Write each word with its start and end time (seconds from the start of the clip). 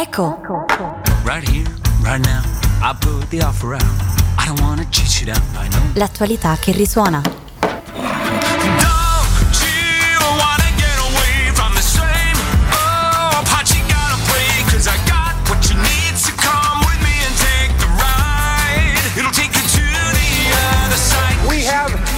Eco. 0.00 0.38
Right 1.24 1.42
here, 1.48 1.66
right 2.04 2.20
now, 2.20 2.42
I 2.80 2.96
put 3.00 3.28
the 3.30 3.42
offer 3.42 3.74
out. 3.74 3.82
I 4.38 4.46
don't 4.46 4.60
wanna 4.60 4.86
cheat 4.92 5.20
you 5.20 5.26
down, 5.26 5.42
I 5.56 5.68
know. 5.70 5.82
L'attualità 5.94 6.56
che 6.60 6.70
risuona. 6.70 7.20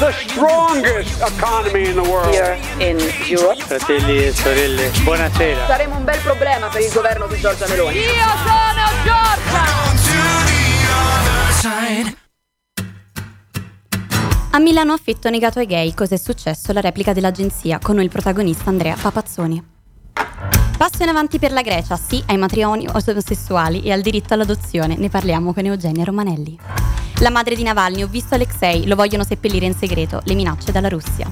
The 0.01 0.13
strongest 0.13 1.21
economy 1.21 1.89
in 1.89 1.95
the 1.95 2.03
world. 2.03 2.33
here 2.33 2.70
in 2.81 2.99
Europe. 3.29 3.63
Fratelli 3.63 4.25
e 4.25 4.33
sorelle, 4.33 4.91
buonasera. 5.03 5.67
Saremo 5.67 5.97
un 5.97 6.05
bel 6.05 6.19
problema 6.21 6.69
per 6.69 6.81
il 6.81 6.91
governo 6.93 7.27
di 7.27 7.39
Giorgia 7.39 7.69
Meloni. 7.69 7.95
The 7.95 8.09
other 8.11 8.39
side. 11.61 12.17
A 14.53 14.59
Milano 14.59 14.93
affitto 14.93 15.31
negato 15.31 15.59
ai 15.59 15.67
gay, 15.67 15.95
cos'è 15.95 16.17
successo? 16.17 16.73
La 16.73 16.81
replica 16.81 17.13
dell'agenzia 17.13 17.79
con 17.79 17.97
noi 17.97 18.05
il 18.05 18.11
protagonista 18.11 18.71
Andrea 18.71 18.97
Papazzoni. 19.01 19.63
Passo 20.77 21.03
in 21.03 21.11
avanti 21.11 21.39
per 21.39 21.53
la 21.53 21.61
Grecia, 21.61 21.97
sì 21.97 22.23
ai 22.27 22.39
matrimoni 22.39 22.89
omosessuali 22.89 23.83
e 23.83 23.93
al 23.93 24.01
diritto 24.01 24.33
all'adozione. 24.33 24.97
Ne 24.97 25.11
parliamo 25.11 25.53
con 25.53 25.67
Eugenia 25.67 26.05
Romanelli. 26.05 26.59
La 27.21 27.31
madre 27.31 27.55
di 27.55 27.63
Navalny, 27.63 28.03
ho 28.03 28.07
visto 28.07 28.35
Alexei, 28.35 28.87
lo 28.87 28.97
vogliono 28.97 29.23
seppellire 29.23 29.67
in 29.67 29.75
segreto, 29.75 30.23
le 30.25 30.35
minacce 30.35 30.73
dalla 30.73 30.89
Russia. 30.89 31.31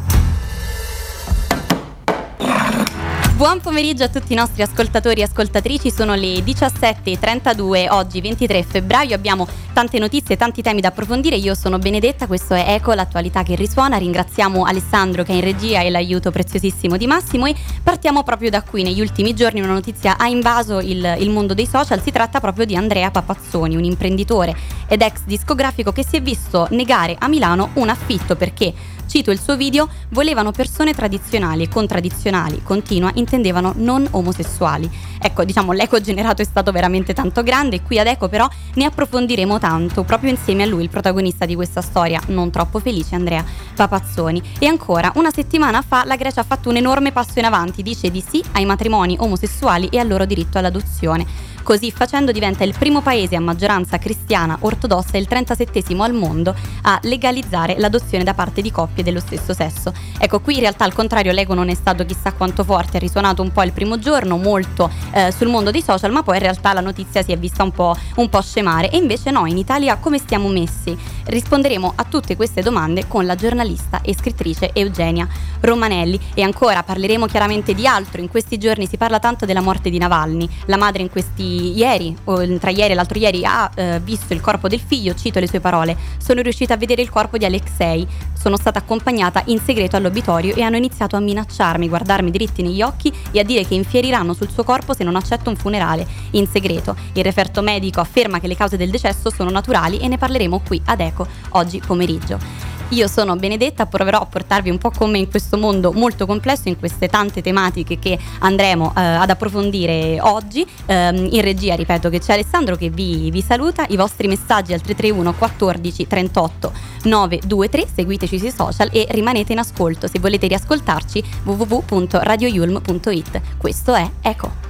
Buon 3.39 3.61
pomeriggio 3.61 4.03
a 4.03 4.09
tutti 4.09 4.33
i 4.33 4.35
nostri 4.35 4.63
ascoltatori 4.63 5.21
e 5.21 5.23
ascoltatrici, 5.23 5.93
sono 5.93 6.17
le 6.17 6.41
17.32, 6.41 7.87
oggi 7.89 8.21
23 8.21 8.65
febbraio, 8.65 9.15
abbiamo 9.15 9.47
tante 9.73 10.01
notizie, 10.01 10.37
tanti 10.37 10.61
temi 10.61 10.81
da 10.81 10.89
approfondire, 10.89 11.37
io 11.37 11.55
sono 11.55 11.79
Benedetta, 11.79 12.27
questo 12.27 12.55
è 12.55 12.65
Eco, 12.67 12.95
l'attualità 12.95 13.45
che 13.45 13.55
risuona, 13.55 13.97
ringraziamo 13.97 14.65
Alessandro 14.65 15.23
che 15.23 15.31
è 15.31 15.37
in 15.37 15.43
regia 15.43 15.83
e 15.83 15.91
l'aiuto 15.91 16.33
preziosissimo 16.33 16.97
di 16.97 17.07
Massimo 17.07 17.47
e 17.47 17.55
partiamo 17.81 18.25
proprio 18.25 18.51
da 18.51 18.63
qui, 18.63 18.83
negli 18.83 19.01
ultimi 19.01 19.33
giorni 19.35 19.61
una 19.61 19.73
notizia 19.73 20.17
ha 20.19 20.27
invaso 20.27 20.81
il, 20.81 21.19
il 21.21 21.31
mondo 21.31 21.55
dei 21.55 21.67
social, 21.67 22.03
si 22.03 22.11
tratta 22.11 22.41
proprio 22.41 22.67
di 22.67 22.75
Andrea 22.75 23.13
Papazzoni, 23.13 23.77
un 23.77 23.85
imprenditore 23.85 24.57
ed 24.89 25.01
ex 25.01 25.21
discografico 25.27 25.93
che 25.93 26.05
si 26.05 26.17
è 26.17 26.21
visto 26.21 26.67
negare 26.71 27.15
a 27.17 27.29
Milano 27.29 27.71
un 27.75 27.89
affitto 27.89 28.35
perché 28.35 28.75
Cito 29.09 29.31
il 29.31 29.41
suo 29.41 29.57
video, 29.57 29.89
volevano 30.11 30.51
persone 30.51 30.93
tradizionali 30.93 31.63
e 31.63 31.69
con 31.69 31.87
tradizionali, 31.87 32.63
continua, 32.63 33.11
intendevano 33.15 33.73
non 33.77 34.07
omosessuali. 34.11 34.89
Ecco, 35.19 35.45
diciamo, 35.45 35.73
l'eco 35.73 35.99
generato 35.99 36.43
è 36.43 36.45
stato 36.45 36.73
veramente 36.73 37.15
tanto 37.15 37.43
grande 37.43 37.77
e 37.77 37.83
qui 37.83 37.99
ad 37.99 38.07
Eco 38.07 38.29
però 38.29 38.47
ne 38.75 38.85
approfondiremo 38.85 39.59
tanto, 39.59 40.05
proprio 40.05 40.29
insieme 40.29 40.65
a 40.65 40.67
lui, 40.67 40.83
il 40.83 40.91
protagonista 40.91 41.47
di 41.47 41.55
questa 41.55 41.81
storia 41.81 42.21
non 42.27 42.51
troppo 42.51 42.81
felice, 42.81 43.15
Andrea 43.15 43.43
Papazzoni. 43.75 44.43
E 44.59 44.67
ancora, 44.67 45.11
una 45.15 45.33
settimana 45.33 45.81
fa 45.81 46.05
la 46.05 46.17
Grecia 46.17 46.43
ha 46.43 46.45
fatto 46.45 46.69
un 46.69 46.77
enorme 46.77 47.11
passo 47.11 47.39
in 47.39 47.47
avanti, 47.47 47.83
dice 47.83 48.11
di 48.11 48.23
sì 48.27 48.45
ai 48.53 48.67
matrimoni 48.67 49.17
omosessuali 49.19 49.89
e 49.89 49.99
al 49.99 50.07
loro 50.07 50.27
diritto 50.27 50.59
all'adozione. 50.59 51.57
Così 51.69 51.93
facendo 51.93 52.33
diventa 52.33 52.65
il 52.65 52.75
primo 52.79 53.03
paese 53.03 53.37
a 53.37 53.41
maggioranza 53.41 53.99
cristiana 53.99 54.57
ortodossa 54.61 55.11
e 55.13 55.19
il 55.19 55.27
37 55.27 55.85
al 55.99 56.15
mondo 56.15 56.55
a 56.81 56.99
legalizzare 57.03 57.77
l'adozione 57.77 58.25
da 58.25 58.33
parte 58.33 58.63
di 58.63 58.71
coppie 58.71 59.05
dello 59.05 59.21
stesso 59.21 59.53
sesso. 59.53 59.93
Ecco, 60.19 60.41
qui 60.41 60.55
in 60.55 60.61
realtà 60.61 60.85
al 60.85 60.95
contrario 60.95 61.31
l'ego 61.31 61.53
non 61.53 61.69
è 61.69 61.75
stato 61.75 62.07
chissà 62.07 62.33
quanto 62.33 62.65
forte, 62.65 62.97
ha 62.97 63.01
risuonato 63.01 63.43
un 63.43 63.53
po' 63.53 63.63
il 63.65 63.73
primo 63.73 63.99
giorno, 63.99 64.39
molto 64.39 64.91
eh, 65.13 65.31
sul 65.31 65.49
mondo 65.49 65.71
dei 65.71 65.83
social, 65.83 66.11
ma 66.11 66.23
poi 66.23 66.37
in 66.37 66.43
realtà 66.43 66.73
la 66.73 66.81
notizia 66.81 67.23
si 67.23 67.33
è 67.33 67.37
vista 67.37 67.65
un 67.65 67.73
po', 67.73 67.95
un 68.15 68.31
po' 68.31 68.41
scemare. 68.41 68.91
E 68.91 68.97
invece 68.97 69.31
no, 69.31 69.45
in 69.45 69.59
Italia 69.59 69.99
come 69.99 70.17
stiamo 70.17 70.49
messi? 70.49 70.97
Risponderemo 71.27 71.93
a 71.97 72.05
tutte 72.05 72.35
queste 72.35 72.63
domande 72.63 73.07
con 73.07 73.27
la 73.27 73.35
giornalista 73.35 74.01
e 74.01 74.15
scrittrice 74.15 74.71
Eugenia 74.73 75.29
Romanelli 75.61 76.19
e 76.33 76.41
ancora 76.41 76.83
parleremo 76.83 77.27
chiaramente 77.27 77.75
di 77.75 77.87
altro. 77.87 78.23
In 78.23 78.31
questi 78.31 78.57
giorni 78.57 78.87
si 78.87 78.97
parla 78.97 79.19
tanto 79.19 79.45
della 79.45 79.61
morte 79.61 79.91
di 79.91 79.99
Navalny. 79.99 80.49
La 80.65 80.79
madre 80.79 81.03
in 81.03 81.11
questi 81.11 81.58
ieri, 81.59 82.17
o 82.25 82.59
tra 82.59 82.71
ieri 82.71 82.93
e 82.93 82.95
l'altro 82.95 83.19
ieri, 83.19 83.45
ha 83.45 83.71
eh, 83.75 84.01
visto 84.01 84.33
il 84.33 84.41
corpo 84.41 84.69
del 84.69 84.81
figlio, 84.81 85.15
cito 85.15 85.41
le 85.41 85.49
sue 85.49 85.61
parole, 85.61 85.97
sono 86.19 86.41
riuscita 86.41 86.75
a 86.75 86.77
vedere 86.77 87.03
il 87.03 87.11
corpo 87.11 87.39
di 87.39 87.45
Alexei, 87.45 88.07
sono 88.37 88.57
stata 88.57 88.79
accompagnata 88.79 89.43
in 89.47 89.59
segreto 89.61 89.97
all'obitorio 89.97 90.55
e 90.55 90.63
hanno 90.63 90.77
iniziato 90.77 91.17
a 91.17 91.21
minacciarmi, 91.21 91.89
guardarmi 91.89 92.31
dritti 92.31 92.63
negli 92.63 92.83
occhi 92.83 93.13
e 93.31 93.41
a 93.41 93.45
dire 93.45 93.67
che 93.67 93.75
infieriranno 93.75 94.35
sul 94.35 94.51
suo 94.51 94.65
corpo 94.65 94.95
se 94.95 95.05
non 95.05 95.17
accetto 95.17 95.51
un 95.51 95.57
funerale 95.57 96.07
in 96.33 96.47
segreto. 96.47 96.97
Il 97.15 97.25
referto 97.25 97.63
medico 97.63 98.01
afferma 98.01 98.41
che 98.41 98.47
le 98.47 98.57
cause 98.57 98.77
del 98.77 98.91
decesso 98.91 99.31
sono 99.31 99.51
naturali 99.51 99.99
e 99.99 100.09
ne 100.09 100.19
parleremo 100.19 100.61
qui 100.67 100.81
ad 100.85 101.01
Eco 101.01 101.27
oggi 101.51 101.81
pomeriggio. 101.85 102.68
Io 102.93 103.07
sono 103.07 103.37
Benedetta, 103.37 103.85
proverò 103.85 104.21
a 104.21 104.25
portarvi 104.25 104.71
un 104.71 104.79
po' 104.79 104.91
con 104.91 105.11
me 105.11 105.19
in 105.19 105.29
questo 105.29 105.59
mondo 105.59 105.93
molto 105.93 106.25
complesso, 106.25 106.69
in 106.69 106.79
queste 106.79 107.09
tante 107.09 107.43
tematiche 107.43 107.99
che 107.99 108.19
andremo 108.39 108.95
eh, 108.97 109.03
ad 109.03 109.29
approfondire 109.29 110.19
oggi. 110.23 110.67
Ehm, 110.87 111.29
in 111.31 111.43
regia, 111.43 111.75
ripeto, 111.75 112.09
che 112.09 112.19
c'è 112.19 112.33
Alessandro 112.33 112.77
che 112.77 112.89
vi, 112.89 113.31
vi 113.31 113.43
saluta. 113.43 113.85
I 113.89 113.97
vostri 113.97 114.27
messaggi 114.27 114.73
al 114.73 114.81
331 114.81 115.35
14 115.35 116.07
38 116.07 116.73
923, 117.03 117.87
seguiteci 117.95 118.39
sui 118.39 118.51
social 118.51 118.89
e 118.91 119.07
rimanete 119.11 119.53
in 119.53 119.59
ascolto. 119.59 120.07
Se 120.07 120.19
volete 120.19 120.47
riascoltarci, 120.47 121.23
www.radioyulm.it. 121.45 123.41
Questo 123.59 123.95
è 123.95 124.11
Eco. 124.23 124.68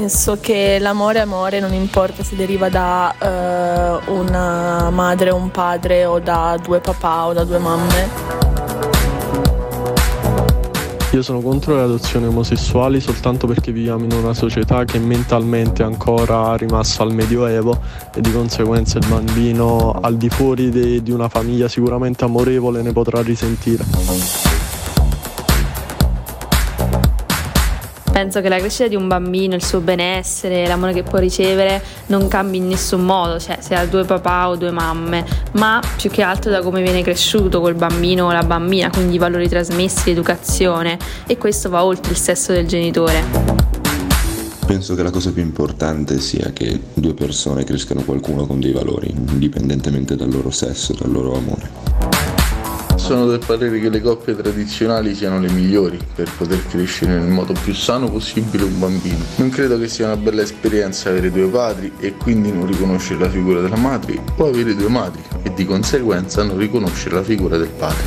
Penso 0.00 0.38
che 0.40 0.78
l'amore 0.80 1.20
amore 1.20 1.60
non 1.60 1.74
importa 1.74 2.22
se 2.22 2.34
deriva 2.34 2.70
da 2.70 3.14
eh, 3.18 4.10
una 4.10 4.88
madre 4.88 5.30
o 5.30 5.36
un 5.36 5.50
padre 5.50 6.06
o 6.06 6.18
da 6.18 6.58
due 6.62 6.80
papà 6.80 7.26
o 7.26 7.34
da 7.34 7.44
due 7.44 7.58
mamme. 7.58 8.08
Io 11.12 11.20
sono 11.20 11.40
contro 11.40 11.74
le 11.74 11.82
adozioni 11.82 12.26
omosessuali 12.26 12.98
soltanto 12.98 13.46
perché 13.46 13.72
viviamo 13.72 14.04
in 14.04 14.12
una 14.12 14.32
società 14.32 14.84
che 14.84 14.98
mentalmente 14.98 15.82
è 15.82 15.84
ancora 15.84 16.56
rimasta 16.56 17.02
al 17.02 17.12
medioevo 17.12 17.78
e 18.14 18.22
di 18.22 18.32
conseguenza 18.32 18.96
il 18.96 19.06
bambino 19.06 19.98
al 20.00 20.16
di 20.16 20.30
fuori 20.30 20.70
de- 20.70 21.02
di 21.02 21.10
una 21.10 21.28
famiglia 21.28 21.68
sicuramente 21.68 22.24
amorevole 22.24 22.80
ne 22.80 22.92
potrà 22.92 23.20
risentire. 23.20 24.49
Penso 28.20 28.42
che 28.42 28.50
la 28.50 28.58
crescita 28.58 28.86
di 28.86 28.96
un 28.96 29.08
bambino, 29.08 29.54
il 29.54 29.64
suo 29.64 29.80
benessere, 29.80 30.66
l'amore 30.66 30.92
che 30.92 31.02
può 31.02 31.16
ricevere 31.16 31.82
non 32.08 32.28
cambi 32.28 32.58
in 32.58 32.68
nessun 32.68 33.00
modo, 33.00 33.40
cioè 33.40 33.56
se 33.62 33.74
ha 33.74 33.86
due 33.86 34.04
papà 34.04 34.50
o 34.50 34.56
due 34.56 34.70
mamme, 34.70 35.24
ma 35.52 35.80
più 35.96 36.10
che 36.10 36.20
altro 36.20 36.50
da 36.50 36.60
come 36.60 36.82
viene 36.82 37.02
cresciuto 37.02 37.60
quel 37.60 37.76
bambino 37.76 38.26
o 38.26 38.32
la 38.32 38.42
bambina, 38.42 38.90
quindi 38.90 39.14
i 39.14 39.18
valori 39.18 39.48
trasmessi, 39.48 40.10
l'educazione 40.10 40.98
e 41.26 41.38
questo 41.38 41.70
va 41.70 41.82
oltre 41.82 42.12
il 42.12 42.18
sesso 42.18 42.52
del 42.52 42.66
genitore. 42.66 43.24
Penso 44.66 44.94
che 44.94 45.02
la 45.02 45.10
cosa 45.10 45.32
più 45.32 45.40
importante 45.40 46.20
sia 46.20 46.50
che 46.52 46.78
due 46.92 47.14
persone 47.14 47.64
crescano 47.64 48.02
qualcuno 48.02 48.44
con 48.44 48.60
dei 48.60 48.72
valori, 48.72 49.10
indipendentemente 49.10 50.14
dal 50.14 50.30
loro 50.30 50.50
sesso, 50.50 50.92
dal 50.92 51.10
loro 51.10 51.36
amore. 51.36 52.09
Sono 53.10 53.26
del 53.26 53.40
parere 53.44 53.80
che 53.80 53.88
le 53.88 54.00
coppie 54.00 54.36
tradizionali 54.36 55.16
siano 55.16 55.40
le 55.40 55.50
migliori 55.50 55.98
per 56.14 56.30
poter 56.38 56.64
crescere 56.68 57.18
nel 57.18 57.26
modo 57.26 57.54
più 57.60 57.74
sano 57.74 58.08
possibile 58.08 58.62
un 58.62 58.78
bambino. 58.78 59.18
Non 59.34 59.48
credo 59.48 59.76
che 59.80 59.88
sia 59.88 60.06
una 60.06 60.16
bella 60.16 60.42
esperienza 60.42 61.08
avere 61.08 61.32
due 61.32 61.48
padri 61.48 61.90
e 61.98 62.14
quindi 62.14 62.52
non 62.52 62.68
riconoscere 62.68 63.18
la 63.18 63.28
figura 63.28 63.60
della 63.60 63.74
madre 63.74 64.16
o 64.36 64.46
avere 64.46 64.76
due 64.76 64.88
madri 64.88 65.20
e 65.42 65.52
di 65.52 65.66
conseguenza 65.66 66.44
non 66.44 66.56
riconoscere 66.56 67.16
la 67.16 67.24
figura 67.24 67.56
del 67.56 67.70
padre. 67.70 68.00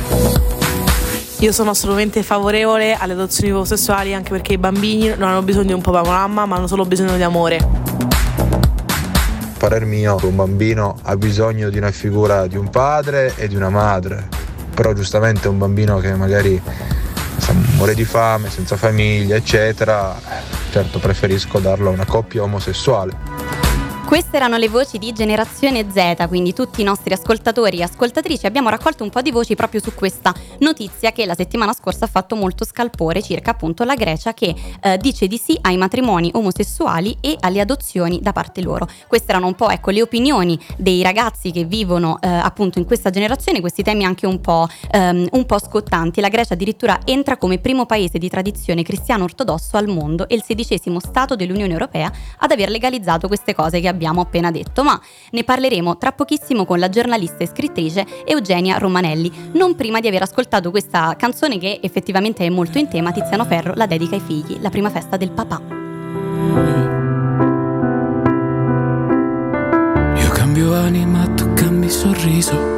Io 1.40 1.52
sono 1.52 1.68
assolutamente 1.68 2.22
favorevole 2.22 2.94
alle 2.94 3.12
adozioni 3.12 3.52
omosessuali 3.52 4.14
anche 4.14 4.30
perché 4.30 4.54
i 4.54 4.58
bambini 4.58 5.08
non 5.08 5.28
hanno 5.28 5.42
bisogno 5.42 5.66
di 5.66 5.72
un 5.74 5.82
papà 5.82 6.00
una 6.00 6.26
mamma, 6.26 6.46
ma 6.46 6.56
hanno 6.56 6.66
solo 6.66 6.86
bisogno 6.86 7.16
di 7.16 7.22
amore. 7.22 7.58
parer 9.58 9.84
mio 9.84 10.16
un 10.22 10.34
bambino 10.34 10.96
ha 11.02 11.14
bisogno 11.18 11.68
di 11.68 11.76
una 11.76 11.90
figura 11.90 12.46
di 12.46 12.56
un 12.56 12.70
padre 12.70 13.34
e 13.36 13.48
di 13.48 13.56
una 13.56 13.68
madre, 13.68 14.43
però 14.74 14.92
giustamente 14.92 15.48
un 15.48 15.58
bambino 15.58 15.98
che 15.98 16.14
magari 16.14 16.60
muore 17.74 17.94
di 17.94 18.04
fame, 18.04 18.50
senza 18.50 18.76
famiglia, 18.76 19.36
eccetera, 19.36 20.18
certo 20.70 20.98
preferisco 20.98 21.58
darlo 21.58 21.90
a 21.90 21.92
una 21.92 22.06
coppia 22.06 22.42
omosessuale. 22.42 23.63
Queste 24.06 24.36
erano 24.36 24.58
le 24.58 24.68
voci 24.68 24.98
di 24.98 25.12
Generazione 25.12 25.86
Z, 25.90 26.28
quindi 26.28 26.52
tutti 26.52 26.82
i 26.82 26.84
nostri 26.84 27.14
ascoltatori 27.14 27.78
e 27.78 27.84
ascoltatrici. 27.84 28.46
Abbiamo 28.46 28.68
raccolto 28.68 29.02
un 29.02 29.08
po' 29.08 29.22
di 29.22 29.30
voci 29.30 29.56
proprio 29.56 29.80
su 29.80 29.94
questa 29.94 30.32
notizia 30.58 31.10
che 31.10 31.24
la 31.24 31.34
settimana 31.34 31.72
scorsa 31.72 32.04
ha 32.04 32.08
fatto 32.08 32.36
molto 32.36 32.64
scalpore 32.64 33.22
circa 33.22 33.52
appunto 33.52 33.82
la 33.82 33.94
Grecia 33.94 34.34
che 34.34 34.54
eh, 34.82 34.98
dice 34.98 35.26
di 35.26 35.38
sì 35.38 35.58
ai 35.62 35.78
matrimoni 35.78 36.30
omosessuali 36.34 37.16
e 37.20 37.36
alle 37.40 37.60
adozioni 37.60 38.20
da 38.20 38.32
parte 38.32 38.60
loro. 38.60 38.86
Queste 39.08 39.30
erano 39.30 39.46
un 39.46 39.54
po' 39.54 39.70
ecco, 39.70 39.90
le 39.90 40.02
opinioni 40.02 40.60
dei 40.76 41.02
ragazzi 41.02 41.50
che 41.50 41.64
vivono 41.64 42.20
eh, 42.20 42.28
appunto 42.28 42.78
in 42.78 42.84
questa 42.84 43.10
generazione, 43.10 43.60
questi 43.60 43.82
temi 43.82 44.04
anche 44.04 44.26
un 44.26 44.40
po', 44.40 44.68
ehm, 44.92 45.28
un 45.32 45.46
po' 45.46 45.58
scottanti. 45.58 46.20
La 46.20 46.28
Grecia 46.28 46.54
addirittura 46.54 47.00
entra 47.04 47.38
come 47.38 47.58
primo 47.58 47.86
paese 47.86 48.18
di 48.18 48.28
tradizione 48.28 48.82
cristiano 48.82 49.24
ortodosso 49.24 49.78
al 49.78 49.88
mondo 49.88 50.28
e 50.28 50.34
il 50.34 50.42
sedicesimo 50.44 51.00
Stato 51.00 51.34
dell'Unione 51.34 51.72
Europea 51.72 52.12
ad 52.38 52.50
aver 52.50 52.68
legalizzato 52.68 53.28
queste 53.28 53.54
cose 53.54 53.80
che 53.80 53.92
appena 54.20 54.50
detto, 54.50 54.82
ma 54.82 55.00
ne 55.30 55.44
parleremo 55.44 55.96
tra 55.96 56.12
pochissimo 56.12 56.64
con 56.64 56.78
la 56.78 56.88
giornalista 56.88 57.38
e 57.38 57.46
scrittrice 57.46 58.06
Eugenia 58.24 58.78
Romanelli, 58.78 59.50
non 59.52 59.74
prima 59.74 60.00
di 60.00 60.08
aver 60.08 60.22
ascoltato 60.22 60.70
questa 60.70 61.14
canzone 61.16 61.58
che 61.58 61.80
effettivamente 61.82 62.44
è 62.44 62.48
molto 62.48 62.78
in 62.78 62.88
tema, 62.88 63.12
Tiziano 63.12 63.44
Ferro 63.44 63.72
la 63.74 63.86
dedica 63.86 64.14
ai 64.14 64.20
figli, 64.20 64.58
la 64.60 64.70
prima 64.70 64.90
festa 64.90 65.16
del 65.16 65.30
papà. 65.30 65.60
Io 70.16 70.28
cambio 70.30 70.74
anima, 70.74 71.26
tu 71.28 71.52
cambi 71.54 71.88
sorriso. 71.88 72.72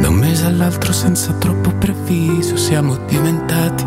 Da 0.00 0.08
un 0.08 0.14
mese 0.14 0.46
all'altro 0.46 0.92
senza 0.92 1.32
troppo 1.32 1.70
preavviso 1.70 2.56
siamo 2.56 2.96
diventati 3.06 3.84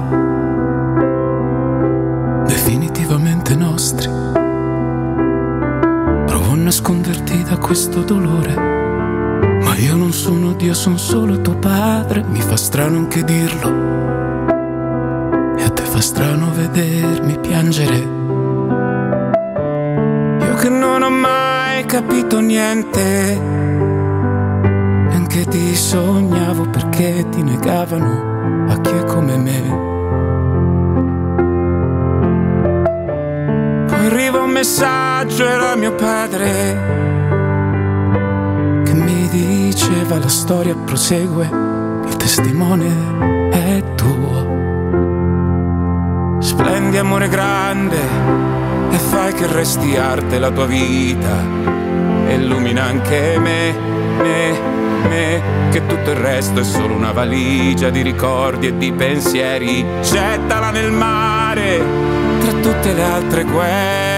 definitivamente 2.45 3.55
nostri. 3.55 4.40
Nasconderti 6.71 7.43
da 7.43 7.57
questo 7.57 7.99
dolore, 8.01 8.55
ma 8.55 9.75
io 9.75 9.97
non 9.97 10.13
sono 10.13 10.53
Dio, 10.53 10.73
sono 10.73 10.95
solo 10.95 11.41
tuo 11.41 11.57
padre. 11.57 12.23
Mi 12.23 12.39
fa 12.39 12.55
strano 12.55 12.95
anche 12.95 13.25
dirlo. 13.25 13.67
E 15.57 15.63
a 15.63 15.69
te 15.69 15.83
fa 15.83 15.99
strano 15.99 16.49
vedermi 16.53 17.39
piangere. 17.39 17.97
Io 20.47 20.55
che 20.55 20.69
non 20.69 21.01
ho 21.01 21.09
mai 21.09 21.83
capito 21.83 22.39
niente, 22.39 23.37
neanche 25.09 25.43
ti 25.47 25.75
sognavo 25.75 26.69
perché 26.69 27.27
ti 27.31 27.43
negavano 27.43 28.69
a 28.69 28.79
chi 28.79 28.91
è 28.91 29.03
come 29.03 29.35
me. 29.35 29.90
Messaggio, 34.61 35.43
era 35.47 35.75
mio 35.75 35.95
padre, 35.95 36.77
che 38.85 38.93
mi 38.93 39.27
diceva 39.29 40.19
la 40.19 40.27
storia 40.27 40.75
prosegue, 40.75 41.49
il 42.05 42.15
testimone 42.15 43.49
è 43.49 43.83
tuo. 43.95 44.49
Splendi 46.39 46.99
amore 46.99 47.27
grande 47.27 47.97
e 48.91 48.97
fai 48.97 49.33
che 49.33 49.47
resti 49.47 49.97
arte 49.97 50.37
la 50.37 50.51
tua 50.51 50.67
vita. 50.67 51.41
Illumina 52.27 52.83
anche 52.83 53.39
me, 53.39 53.75
me, 54.21 54.59
me, 55.09 55.41
che 55.71 55.87
tutto 55.87 56.11
il 56.11 56.17
resto 56.17 56.59
è 56.59 56.63
solo 56.63 56.93
una 56.93 57.11
valigia 57.11 57.89
di 57.89 58.03
ricordi 58.03 58.67
e 58.67 58.77
di 58.77 58.91
pensieri. 58.91 59.83
Gettala 60.03 60.69
nel 60.69 60.91
mare 60.91 61.81
tra 62.41 62.51
tutte 62.59 62.93
le 62.93 63.03
altre 63.03 63.43
guerre, 63.43 64.10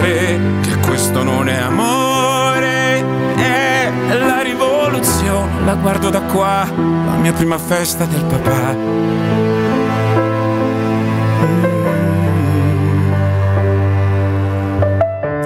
che 0.00 0.76
questo 0.84 1.22
non 1.22 1.48
è 1.48 1.56
amore, 1.56 3.04
è 3.36 3.92
la 4.18 4.42
rivoluzione. 4.42 5.64
La 5.64 5.74
guardo 5.74 6.10
da 6.10 6.20
qua, 6.20 6.66
la 6.66 7.16
mia 7.16 7.32
prima 7.32 7.58
festa 7.58 8.04
del 8.04 8.22
papà. 8.24 8.76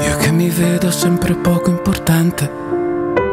Io 0.00 0.17
che 0.17 0.31
mi 0.33 0.49
vedo 0.49 0.91
sempre 0.91 1.35
poco 1.35 1.71
importante, 1.71 2.51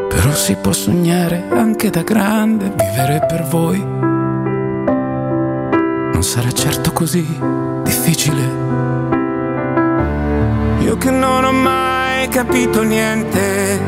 però 0.10 0.32
si 0.34 0.56
può 0.56 0.72
sognare 0.74 1.46
anche 1.52 1.90
da 1.90 2.04
grande, 2.04 2.72
vivere 2.76 3.26
per 3.28 3.44
voi. 3.50 3.84
Non 6.14 6.24
sarà 6.24 6.52
certo 6.52 6.92
così 6.94 7.26
difficile. 7.84 8.85
Io 10.96 11.02
che 11.02 11.12
non 11.12 11.44
ho 11.44 11.52
mai 11.52 12.30
capito 12.30 12.82
niente, 12.82 13.82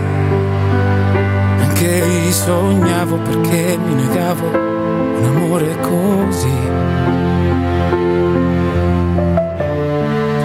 anche 1.61 2.31
sognavo 2.33 3.15
perché 3.19 3.77
mi 3.77 3.93
negavo 3.93 4.47
un 4.49 5.23
amore 5.23 5.77
così. 5.79 6.59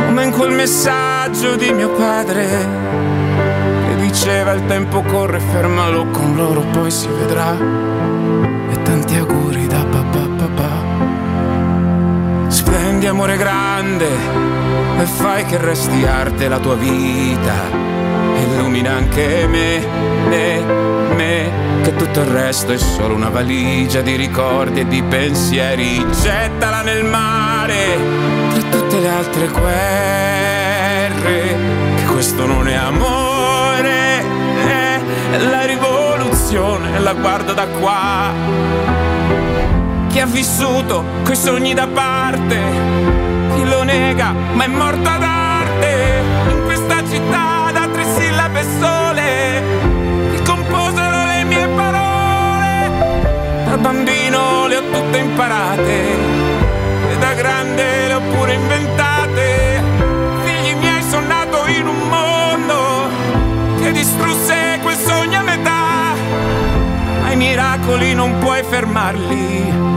Come 0.07 0.23
in 0.23 0.31
quel 0.31 0.53
messaggio 0.53 1.57
di 1.57 1.73
mio 1.73 1.91
padre 1.95 2.47
che 3.89 3.97
diceva 3.97 4.53
il 4.53 4.65
tempo 4.67 5.03
corre, 5.03 5.41
fermalo 5.41 6.07
con 6.13 6.37
loro, 6.37 6.61
poi 6.71 6.93
si 6.93 7.09
vedrà. 7.09 7.57
E 8.71 8.83
tanti 8.83 9.17
auguri 9.17 9.67
da 9.67 9.85
papà 9.85 10.29
papà. 10.37 10.71
Splendi 12.47 13.09
amore 13.09 13.37
grande 13.37 14.62
e 15.03 15.07
fai 15.07 15.45
che 15.45 15.59
resti 15.59 16.05
arte 16.05 16.47
la 16.47 16.61
tua 16.61 16.77
vita. 16.77 17.55
Illumina 18.37 18.93
anche 18.93 19.49
me, 19.49 19.85
me, 20.29 20.61
me, 21.15 21.51
che 21.83 21.97
tutto 21.97 22.21
il 22.21 22.27
resto 22.27 22.73
è 22.73 22.79
solo 22.79 23.15
una 23.15 23.29
valigia 23.29 24.01
di 24.01 24.15
ricordi 24.15 24.79
e 24.81 24.87
di 24.87 25.03
pensieri. 25.03 26.07
Gettala 26.21 26.83
nel 26.83 27.05
mare 27.05 27.99
tra 28.53 28.63
tutte 28.71 29.01
le 29.01 29.09
altre 29.09 29.49
guerre, 29.49 31.57
che 31.97 32.05
questo 32.05 32.47
non 32.47 32.69
è 32.69 32.75
amore, 32.75 34.25
è 35.33 35.39
la 35.51 35.67
rivoluzione, 35.67 37.01
la 37.01 37.15
guardo 37.15 37.55
da 37.55 37.67
qua. 37.67 38.33
Chi 40.09 40.21
ha 40.21 40.27
vissuto 40.27 41.03
coi 41.25 41.35
sogni 41.35 41.75
da 41.75 41.89
parte, 41.89 43.22
nega, 43.83 44.35
ma 44.53 44.65
è 44.65 44.69
morto 44.69 45.09
ad 45.09 45.23
arte. 45.23 46.23
In 46.51 46.65
questa 46.65 46.97
città 47.09 47.71
da 47.73 47.89
tre 47.93 48.05
sillabe 48.05 48.63
sole, 48.79 49.63
che 50.33 50.43
composero 50.43 51.25
le 51.27 51.45
mie 51.45 51.69
parole. 51.69 52.91
Da 53.67 53.77
bambino 53.79 54.67
le 54.67 54.77
ho 54.77 54.83
tutte 54.91 55.19
imparate, 55.19 56.17
e 57.11 57.19
da 57.19 57.33
grande 57.35 58.07
le 58.07 58.15
ho 58.15 58.21
pure 58.21 58.55
inventate. 58.55 59.83
Figli 60.45 60.75
miei 60.77 61.03
sono 61.09 61.27
nato 61.27 61.67
in 61.67 61.87
un 61.87 62.09
mondo 62.09 63.09
che 63.81 63.93
distrusse 63.93 64.79
quel 64.83 64.97
sogno 64.97 65.39
a 65.39 65.43
metà, 65.43 66.15
ma 67.23 67.31
i 67.31 67.37
miracoli 67.37 68.15
non 68.15 68.39
puoi 68.39 68.63
fermarli 68.63 69.91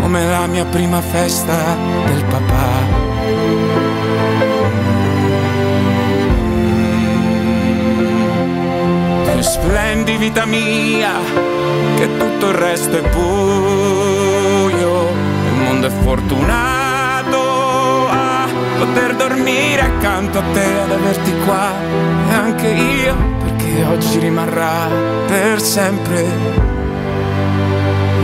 come 0.00 0.26
la 0.26 0.46
mia 0.46 0.64
prima 0.64 1.00
festa 1.00 1.54
del 2.06 2.24
papà. 2.24 3.01
Splendi 9.42 10.16
vita 10.16 10.44
mia, 10.44 11.14
che 11.96 12.16
tutto 12.16 12.48
il 12.48 12.54
resto 12.54 12.96
è 12.96 13.08
buio, 13.08 15.08
il 15.10 15.54
mondo 15.62 15.86
è 15.86 15.90
fortunato 15.90 17.38
a 18.08 18.46
poter 18.78 19.16
dormire 19.16 19.82
accanto 19.82 20.38
a 20.38 20.42
te, 20.52 20.80
ad 20.80 20.92
averti 20.92 21.32
qua, 21.44 21.72
e 22.28 22.32
anche 22.32 22.68
io, 22.68 23.16
perché 23.40 23.84
oggi 23.84 24.18
rimarrà 24.18 24.88
per 25.26 25.60
sempre 25.60 26.24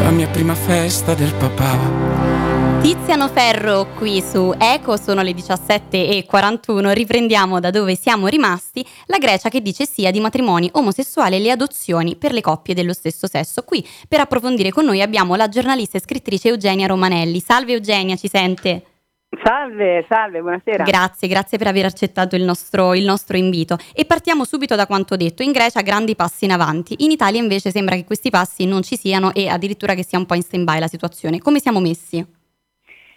la 0.09 0.15
mia 0.15 0.29
prima 0.29 0.55
festa 0.55 1.13
del 1.13 1.35
papà. 1.35 2.81
Tiziano 2.81 3.29
Ferro 3.29 3.89
qui 3.99 4.23
su 4.23 4.55
Eco, 4.57 4.97
sono 4.97 5.21
le 5.21 5.33
17.41, 5.33 6.93
riprendiamo 6.95 7.61
da 7.61 7.69
dove 7.71 7.95
siamo 7.95 8.27
rimasti, 8.27 8.87
la 9.05 9.19
Grecia 9.19 9.51
che 9.51 9.61
dice 9.61 9.85
sì 9.85 10.09
di 10.11 10.21
matrimoni 10.21 10.71
omosessuali 10.73 11.37
e 11.37 11.41
le 11.41 11.51
adozioni 11.51 12.17
per 12.17 12.33
le 12.33 12.41
coppie 12.41 12.73
dello 12.73 12.95
stesso 12.95 13.27
sesso. 13.27 13.63
Qui 13.65 13.87
per 14.09 14.21
approfondire 14.21 14.71
con 14.71 14.87
noi 14.87 15.03
abbiamo 15.03 15.35
la 15.35 15.49
giornalista 15.49 15.99
e 15.99 16.01
scrittrice 16.01 16.49
Eugenia 16.49 16.87
Romanelli. 16.87 17.41
Salve 17.41 17.73
Eugenia, 17.73 18.17
ci 18.17 18.29
sente? 18.29 18.98
Salve, 19.31 20.07
salve, 20.09 20.41
buonasera. 20.41 20.85
Grazie, 20.85 21.29
grazie 21.29 21.59
per 21.59 21.67
aver 21.67 21.85
accettato 21.85 22.35
il 22.35 22.45
nostro, 22.45 22.95
il 22.95 23.05
nostro 23.05 23.37
invito. 23.37 23.77
E 23.95 24.07
partiamo 24.07 24.45
subito 24.45 24.75
da 24.75 24.87
quanto 24.87 25.17
detto. 25.17 25.43
In 25.43 25.53
Grecia 25.53 25.83
grandi 25.83 26.17
passi 26.17 26.47
in 26.47 26.53
avanti, 26.53 27.05
in 27.05 27.11
Italia 27.11 27.39
invece 27.39 27.71
sembra 27.71 27.95
che 27.95 28.05
questi 28.05 28.31
passi 28.31 28.65
non 28.65 28.83
ci 28.83 28.97
siano 28.97 29.35
e 29.35 29.49
addirittura 29.49 29.93
che 29.93 30.03
sia 30.03 30.19
un 30.19 30.25
po' 30.25 30.35
in 30.35 30.41
stand-by 30.41 30.79
la 30.79 30.87
situazione. 30.87 31.41
Come 31.41 31.59
siamo 31.59 31.79
messi? 31.79 32.25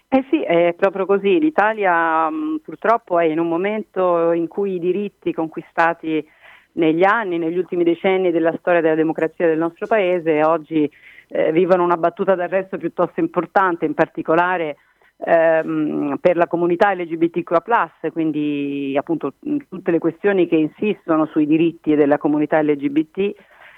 Eh 0.10 0.26
sì, 0.30 0.42
è 0.42 0.74
proprio 0.74 1.06
così. 1.06 1.40
L'Italia 1.40 2.30
mh, 2.30 2.60
purtroppo 2.62 3.18
è 3.18 3.24
in 3.24 3.40
un 3.40 3.48
momento 3.48 4.34
in 4.34 4.50
cui 4.50 4.76
i 4.76 4.80
diritti 4.80 5.32
conquistati 5.32 6.22
negli 6.74 7.06
anni, 7.06 7.38
negli 7.38 7.58
ultimi 7.58 7.86
decenni 7.86 8.32
della 8.32 8.54
storia 8.60 8.82
della 8.82 8.96
democrazia 8.96 9.48
del 9.48 9.58
nostro 9.58 9.88
paese, 9.88 10.44
oggi 10.44 10.92
eh, 11.30 11.54
vivono 11.54 11.86
una 11.86 11.96
battuta 11.96 12.36
d'arresto 12.36 12.78
piuttosto 12.78 13.22
importante, 13.22 13.86
in 13.86 13.94
particolare 13.94 14.76
ehm, 15.24 16.18
per 16.20 16.36
la 16.36 16.48
comunità 16.48 16.94
LGBTQA+, 16.94 17.92
quindi 18.12 18.96
appunto 18.98 19.34
tutte 19.70 19.92
le 19.92 20.00
questioni 20.00 20.48
che 20.48 20.56
insistono 20.56 21.26
sui 21.28 21.46
diritti 21.46 21.96
della 21.96 22.18
comunità 22.18 22.62
LGBT 22.62 23.36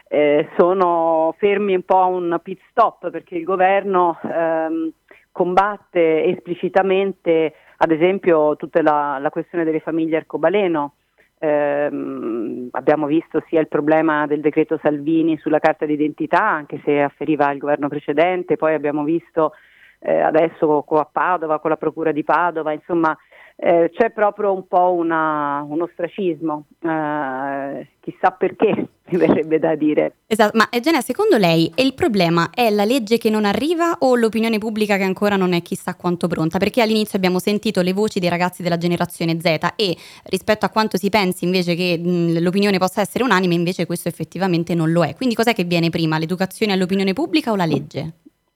eh, 0.08 0.48
sono 0.58 1.34
fermi 1.38 1.74
un 1.76 1.84
po' 1.84 2.00
a 2.00 2.06
un 2.06 2.40
pit 2.44 2.60
stop 2.70 3.10
perché 3.10 3.36
il 3.36 3.44
governo 3.44 4.20
ehm, 4.24 4.92
combatte 5.32 6.26
esplicitamente 6.26 7.54
ad 7.78 7.92
esempio 7.92 8.56
tutta 8.56 8.82
la, 8.82 9.18
la 9.20 9.30
questione 9.30 9.64
delle 9.64 9.80
famiglie 9.80 10.18
arcobaleno. 10.18 10.94
Ehm, 11.40 12.70
abbiamo 12.72 13.08
visto 13.08 13.44
sia 13.48 13.60
il 13.60 13.68
problema 13.68 14.26
del 14.28 14.40
decreto 14.40 14.80
Salvini 14.82 15.38
sulla 15.38 15.60
carta 15.60 15.86
d'identità, 15.86 16.42
anche 16.42 16.80
se 16.86 17.02
afferiva 17.02 17.52
il 17.52 17.58
governo 17.58 17.90
precedente, 17.90 18.56
poi 18.56 18.74
abbiamo 18.74 19.04
visto 19.04 19.54
eh, 20.03 20.19
adesso 20.19 20.83
a 20.86 21.07
Padova, 21.10 21.60
con 21.60 21.69
la 21.69 21.77
Procura 21.77 22.12
di 22.12 22.24
Padova, 22.24 22.74
insomma 22.74 23.17
eh, 23.55 23.91
c'è 23.93 24.12
proprio 24.12 24.51
un 24.51 24.67
po' 24.67 24.91
una, 24.93 25.65
un 25.67 25.81
ostracismo, 25.81 26.65
eh, 26.81 27.88
chissà 28.01 28.31
perché 28.31 28.67
mi 29.10 29.17
verrebbe 29.17 29.60
da 29.60 29.75
dire. 29.75 30.15
Esatto, 30.27 30.57
ma 30.57 30.67
Eugenia, 30.69 31.01
secondo 31.01 31.38
lei 31.38 31.72
il 31.75 31.93
problema 31.93 32.50
è 32.53 32.69
la 32.69 32.83
legge 32.83 33.17
che 33.17 33.29
non 33.29 33.45
arriva 33.45 33.98
o 34.00 34.15
l'opinione 34.15 34.57
pubblica 34.57 34.98
che 34.98 35.03
ancora 35.03 35.36
non 35.38 35.53
è 35.53 35.62
chissà 35.62 35.95
quanto 35.95 36.27
pronta? 36.27 36.57
Perché 36.57 36.81
all'inizio 36.81 37.17
abbiamo 37.17 37.39
sentito 37.39 37.81
le 37.81 37.93
voci 37.93 38.19
dei 38.19 38.29
ragazzi 38.29 38.63
della 38.63 38.77
generazione 38.77 39.39
Z 39.39 39.74
e 39.75 39.95
rispetto 40.25 40.65
a 40.65 40.69
quanto 40.69 40.98
si 40.98 41.10
pensi 41.10 41.45
invece 41.45 41.75
che 41.75 41.98
mh, 41.98 42.41
l'opinione 42.41 42.79
possa 42.79 43.01
essere 43.01 43.24
unanime, 43.24 43.53
invece 43.53 43.86
questo 43.86 44.10
effettivamente 44.10 44.74
non 44.75 44.91
lo 44.91 45.03
è. 45.05 45.15
Quindi 45.15 45.36
cos'è 45.36 45.53
che 45.53 45.63
viene 45.63 45.89
prima, 45.89 46.17
l'educazione 46.17 46.74
all'opinione 46.74 47.13
pubblica 47.13 47.51
o 47.51 47.55
la 47.55 47.65
legge? 47.65 48.13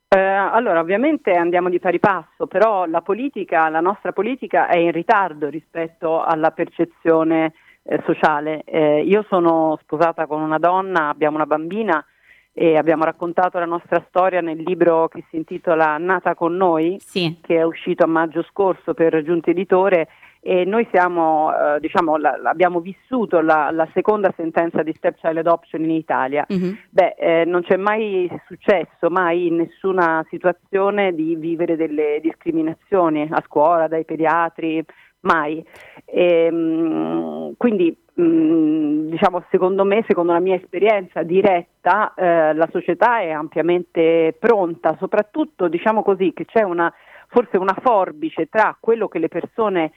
Eh, 0.10 0.18
allora, 0.18 0.80
ovviamente 0.80 1.32
andiamo 1.34 1.70
di 1.70 1.80
pari 1.80 2.00
passo, 2.00 2.48
però 2.48 2.86
la 2.86 3.02
politica, 3.02 3.68
la 3.68 3.82
nostra 3.82 4.14
politica 4.14 4.68
è 4.68 4.78
in 4.78 4.92
ritardo 4.92 5.50
rispetto 5.50 6.24
alla 6.24 6.52
percezione 6.52 7.54
eh, 7.84 8.02
sociale. 8.06 8.64
Eh, 8.64 9.02
io 9.02 9.26
sono 9.28 9.78
sposata 9.82 10.26
con 10.26 10.42
una 10.42 10.60
donna, 10.60 11.10
abbiamo 11.10 11.36
una 11.36 11.46
bambina 11.46 12.06
e 12.54 12.78
abbiamo 12.78 13.04
raccontato 13.04 13.60
la 13.60 13.66
nostra 13.66 14.04
storia 14.08 14.40
nel 14.40 14.64
libro 14.64 15.10
che 15.10 15.26
si 15.30 15.36
intitola 15.36 15.98
Nata 15.98 16.36
con 16.36 16.56
noi, 16.56 16.98
che 17.42 17.58
è 17.58 17.64
uscito 17.64 18.06
a 18.06 18.08
maggio 18.08 18.44
scorso 18.50 18.94
per 18.94 19.22
Giunta 19.24 19.52
Editore 19.52 20.08
e 20.48 20.64
noi 20.64 20.88
siamo, 20.92 21.52
eh, 21.52 21.80
diciamo, 21.82 22.16
la- 22.16 22.40
abbiamo 22.46 22.80
vissuto 22.80 23.42
la, 23.42 23.70
la 23.70 23.86
seconda 23.94 24.34
sentenza 24.38 24.82
di 24.82 24.94
stepchild 24.94 25.36
adoption 25.36 25.84
in 25.84 25.90
Italia. 25.90 26.46
Beh, 26.90 27.16
eh, 27.20 27.44
non 27.44 27.64
c'è 27.64 27.76
mai 27.76 28.32
successo, 28.48 29.10
mai 29.10 29.48
in 29.48 29.58
nessuna 29.58 30.26
situazione 30.30 31.14
di 31.14 31.36
vivere 31.36 31.76
delle 31.76 32.20
discriminazioni 32.22 33.28
a 33.30 33.44
scuola, 33.46 33.90
dai 33.90 34.06
pediatri, 34.06 34.82
mai. 35.22 35.62
Ehm, 36.06 37.56
quindi, 37.58 37.94
mh, 38.14 39.10
diciamo, 39.10 39.44
secondo 39.52 39.84
me, 39.84 40.06
secondo 40.08 40.32
la 40.32 40.40
mia 40.40 40.56
esperienza 40.56 41.24
diretta, 41.24 42.14
eh, 42.16 42.54
la 42.54 42.70
società 42.72 43.20
è 43.20 43.32
ampiamente 43.32 44.34
pronta, 44.40 44.96
soprattutto, 44.98 45.68
diciamo 45.68 46.04
così, 46.04 46.32
che 46.34 46.46
c'è 46.46 46.64
una, 46.64 46.90
forse 47.28 47.58
una 47.58 47.76
forbice 47.82 48.48
tra 48.48 48.78
quello 48.80 49.10
che 49.10 49.20
le 49.20 49.28
persone 49.28 49.92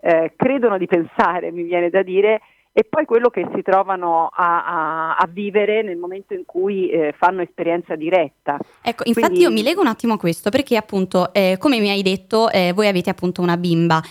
eh, 0.00 0.32
credono 0.36 0.78
di 0.78 0.86
pensare, 0.86 1.50
mi 1.52 1.62
viene 1.62 1.90
da 1.90 2.02
dire, 2.02 2.40
e 2.72 2.84
poi 2.84 3.06
quello 3.06 3.30
che 3.30 3.46
si 3.54 3.62
trovano 3.62 4.28
a, 4.30 4.64
a- 4.66 5.16
a 5.16 5.26
vivere 5.30 5.82
nel 5.82 5.96
momento 5.96 6.34
in 6.34 6.44
cui 6.44 6.90
eh, 6.90 7.14
fanno 7.16 7.40
esperienza 7.40 7.96
diretta. 7.96 8.58
Ecco, 8.82 9.04
infatti 9.06 9.26
Quindi- 9.28 9.40
io 9.40 9.50
mi 9.50 9.62
leggo 9.62 9.80
un 9.80 9.86
attimo 9.86 10.12
a 10.12 10.18
questo 10.18 10.50
perché 10.50 10.76
appunto, 10.76 11.32
eh, 11.32 11.56
come 11.58 11.80
mi 11.80 11.88
hai 11.88 12.02
detto, 12.02 12.50
eh, 12.50 12.72
voi 12.74 12.86
avete 12.86 13.08
appunto 13.08 13.40
una 13.40 13.56
bimba. 13.56 14.02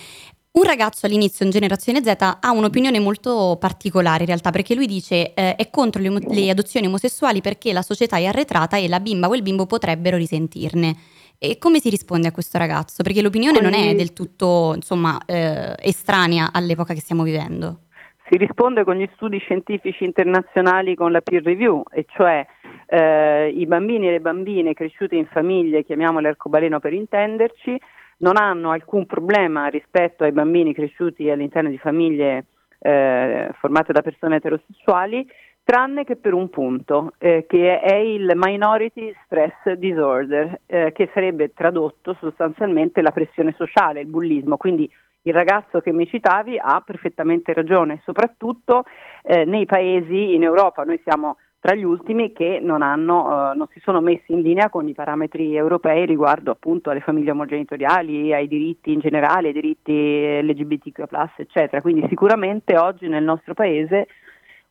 Un 0.54 0.64
ragazzo 0.64 1.06
all'inizio 1.06 1.44
in 1.46 1.52
generazione 1.52 2.02
Z 2.02 2.16
ha 2.18 2.52
un'opinione 2.52 2.98
molto 3.00 3.58
particolare 3.60 4.22
in 4.22 4.28
realtà 4.28 4.52
perché 4.52 4.74
lui 4.74 4.88
dice 4.88 5.34
eh, 5.34 5.56
è 5.58 5.70
contro 5.70 6.02
le, 6.02 6.10
le 6.30 6.50
adozioni 6.50 6.88
omosessuali 6.88 7.42
perché 7.42 7.74
la 7.74 7.82
società 7.82 8.16
è 8.18 8.24
arretrata 8.26 8.78
e 8.78 8.88
la 8.88 9.02
bimba 9.02 9.28
o 9.28 9.36
il 9.36 9.42
bimbo 9.42 9.66
potrebbero 9.66 10.16
risentirne. 10.16 10.96
E 11.38 11.58
come 11.58 11.80
si 11.80 11.90
risponde 11.90 12.28
a 12.28 12.32
questo 12.32 12.58
ragazzo? 12.58 13.04
Perché 13.04 13.22
l'opinione 13.22 13.60
non 13.62 13.74
è 13.74 13.94
del 13.94 14.14
tutto 14.14 14.74
insomma 14.76 15.20
eh, 15.26 15.76
estranea 15.80 16.50
all'epoca 16.54 16.94
che 16.94 17.02
stiamo 17.02 17.24
vivendo. 17.24 17.80
Si 18.28 18.38
risponde 18.38 18.84
con 18.84 18.96
gli 18.96 19.08
studi 19.14 19.38
scientifici 19.38 20.04
internazionali 20.04 20.96
con 20.96 21.12
la 21.12 21.22
peer 21.22 21.44
review, 21.44 21.84
e 21.92 22.06
cioè 22.10 22.44
eh, 22.88 23.50
i 23.50 23.68
bambini 23.68 24.08
e 24.08 24.12
le 24.12 24.20
bambine 24.20 24.74
cresciute 24.74 25.16
in 25.16 25.28
famiglie, 25.28 25.84
chiamiamole 25.84 26.30
arcobaleno 26.30 26.80
per 26.80 26.94
intenderci, 26.94 27.80
non 28.18 28.38
hanno 28.38 28.72
alcun 28.72 29.06
problema 29.06 29.68
rispetto 29.68 30.24
ai 30.24 30.32
bambini 30.32 30.74
cresciuti 30.74 31.30
all'interno 31.30 31.70
di 31.70 31.78
famiglie 31.78 32.46
eh, 32.80 33.50
formate 33.60 33.94
da 33.94 34.02
persone 34.02 34.38
eterosessuali, 34.38 35.28
tranne 35.66 36.04
che 36.04 36.16
per 36.16 36.34
un 36.34 36.50
punto, 36.50 37.14
eh, 37.18 37.46
che 37.48 37.82
è 37.82 37.96
il 37.96 38.32
Minority 38.36 39.14
Stress 39.26 39.72
Disorder, 39.74 40.62
eh, 40.68 40.92
che 40.94 41.10
sarebbe 41.12 41.54
tradotto 41.54 42.16
sostanzialmente 42.20 43.02
la 43.02 43.12
pressione 43.12 43.54
sociale, 43.58 44.02
il 44.02 44.08
bullismo. 44.08 44.58
Quindi 44.58 44.90
il 45.24 45.34
ragazzo 45.34 45.82
che 45.82 45.92
mi 45.92 46.08
citavi 46.08 46.60
ha 46.62 46.82
perfettamente 46.86 47.52
ragione, 47.52 48.00
soprattutto 48.04 48.84
eh, 49.24 49.44
nei 49.44 49.66
paesi 49.66 50.36
in 50.36 50.44
Europa, 50.44 50.84
noi 50.84 51.02
siamo 51.04 51.38
tra 51.60 51.74
gli 51.74 51.84
ultimi 51.84 52.32
che 52.32 52.60
non, 52.62 52.84
hanno, 52.84 53.52
eh, 53.52 53.56
non 53.56 53.66
si 53.72 53.80
sono 53.80 54.02
messi 54.02 54.34
in 54.34 54.42
linea 54.42 54.70
con 54.70 54.88
i 54.88 54.94
parametri 54.94 55.56
europei 55.56 56.06
riguardo 56.06 56.52
appunto 56.52 56.92
alle 56.92 57.00
famiglie 57.00 57.32
omogenitoriali, 57.32 58.32
ai 58.32 58.48
diritti 58.48 58.94
in 58.94 59.00
generale, 59.00 59.48
ai 59.48 59.54
diritti 59.54 60.44
LGBTQ+, 60.44 61.02
eccetera. 61.38 61.82
Quindi 61.82 62.06
sicuramente 62.08 62.78
oggi 62.78 63.08
nel 63.08 63.24
nostro 63.24 63.56
paese 63.56 64.06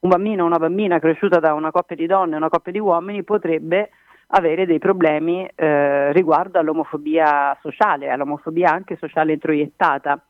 un 0.04 0.10
bambino 0.10 0.44
o 0.44 0.46
una 0.46 0.58
bambina 0.58 0.98
cresciuta 0.98 1.40
da 1.40 1.54
una 1.54 1.70
coppia 1.70 1.96
di 1.96 2.06
donne 2.06 2.34
e 2.34 2.36
una 2.36 2.50
coppia 2.50 2.72
di 2.72 2.78
uomini 2.78 3.22
potrebbe 3.24 3.90
avere 4.28 4.66
dei 4.66 4.78
problemi 4.78 5.48
eh, 5.54 6.12
riguardo 6.12 6.58
all'omofobia 6.58 7.56
sociale, 7.62 8.10
all'omofobia 8.10 8.70
anche 8.70 8.96
sociale 8.96 9.32
introiettata. 9.32 10.22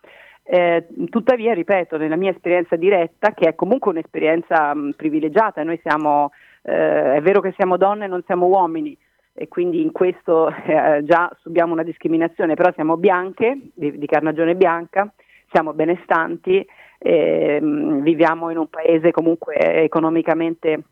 Eh, 0.45 0.87
tuttavia, 1.11 1.55
ripeto, 1.55 1.97
nella 1.97 2.17
mia 2.17 2.31
esperienza 2.31 2.77
diretta, 2.77 3.33
che 3.33 3.49
è 3.49 3.55
comunque 3.55 3.91
un'esperienza 3.91 4.75
mh, 4.75 4.93
privilegiata, 4.97 5.63
noi 5.65 5.81
siamo, 5.83 6.31
eh, 6.63 7.15
è 7.15 7.21
vero 7.23 7.41
che 7.41 7.55
siamo 7.57 7.77
donne 7.77 8.05
e 8.05 8.09
non 8.09 8.23
siamo 8.27 8.47
uomini, 8.47 8.97
e 9.33 9.49
quindi 9.49 9.81
in 9.81 9.91
questo 9.91 10.55
eh, 10.67 11.03
già 11.05 11.35
subiamo 11.41 11.73
una 11.73 11.83
discriminazione, 11.83 12.55
però 12.55 12.71
siamo 12.75 12.97
bianche, 12.97 13.59
di, 13.75 13.99
di 13.99 14.07
carnagione 14.07 14.55
bianca, 14.55 15.11
siamo 15.51 15.73
benestanti, 15.73 16.65
ehm, 17.05 18.01
viviamo 18.01 18.51
in 18.51 18.57
un 18.57 18.69
paese 18.69 19.11
comunque 19.11 19.55
economicamente 19.83 20.83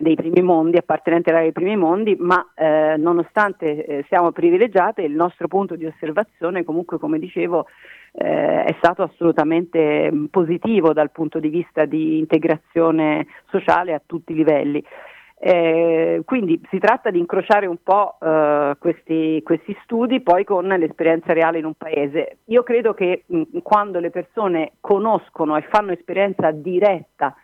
dei 0.00 0.14
primi 0.14 0.40
mondi, 0.40 0.78
appartenente 0.78 1.30
dei 1.30 1.52
primi 1.52 1.76
mondi, 1.76 2.16
ma 2.18 2.52
eh, 2.54 2.96
nonostante 2.96 3.84
eh, 3.84 4.04
siamo 4.08 4.32
privilegiate, 4.32 5.02
il 5.02 5.12
nostro 5.12 5.46
punto 5.46 5.76
di 5.76 5.84
osservazione 5.84 6.64
comunque, 6.64 6.98
come 6.98 7.18
dicevo, 7.18 7.66
eh, 8.12 8.64
è 8.64 8.74
stato 8.78 9.02
assolutamente 9.02 10.10
mh, 10.10 10.26
positivo 10.30 10.94
dal 10.94 11.10
punto 11.10 11.38
di 11.38 11.48
vista 11.48 11.84
di 11.84 12.18
integrazione 12.18 13.26
sociale 13.50 13.92
a 13.92 14.00
tutti 14.04 14.32
i 14.32 14.36
livelli. 14.36 14.82
Eh, 15.42 16.20
quindi 16.26 16.60
si 16.68 16.78
tratta 16.78 17.08
di 17.10 17.18
incrociare 17.18 17.64
un 17.64 17.78
po' 17.82 18.18
eh, 18.20 18.76
questi, 18.78 19.40
questi 19.42 19.74
studi 19.84 20.20
poi 20.20 20.44
con 20.44 20.66
l'esperienza 20.66 21.32
reale 21.32 21.58
in 21.58 21.64
un 21.64 21.72
paese. 21.72 22.40
Io 22.46 22.62
credo 22.62 22.92
che 22.92 23.22
mh, 23.24 23.60
quando 23.62 24.00
le 24.00 24.10
persone 24.10 24.72
conoscono 24.80 25.56
e 25.56 25.62
fanno 25.70 25.92
esperienza 25.92 26.50
diretta 26.50 27.34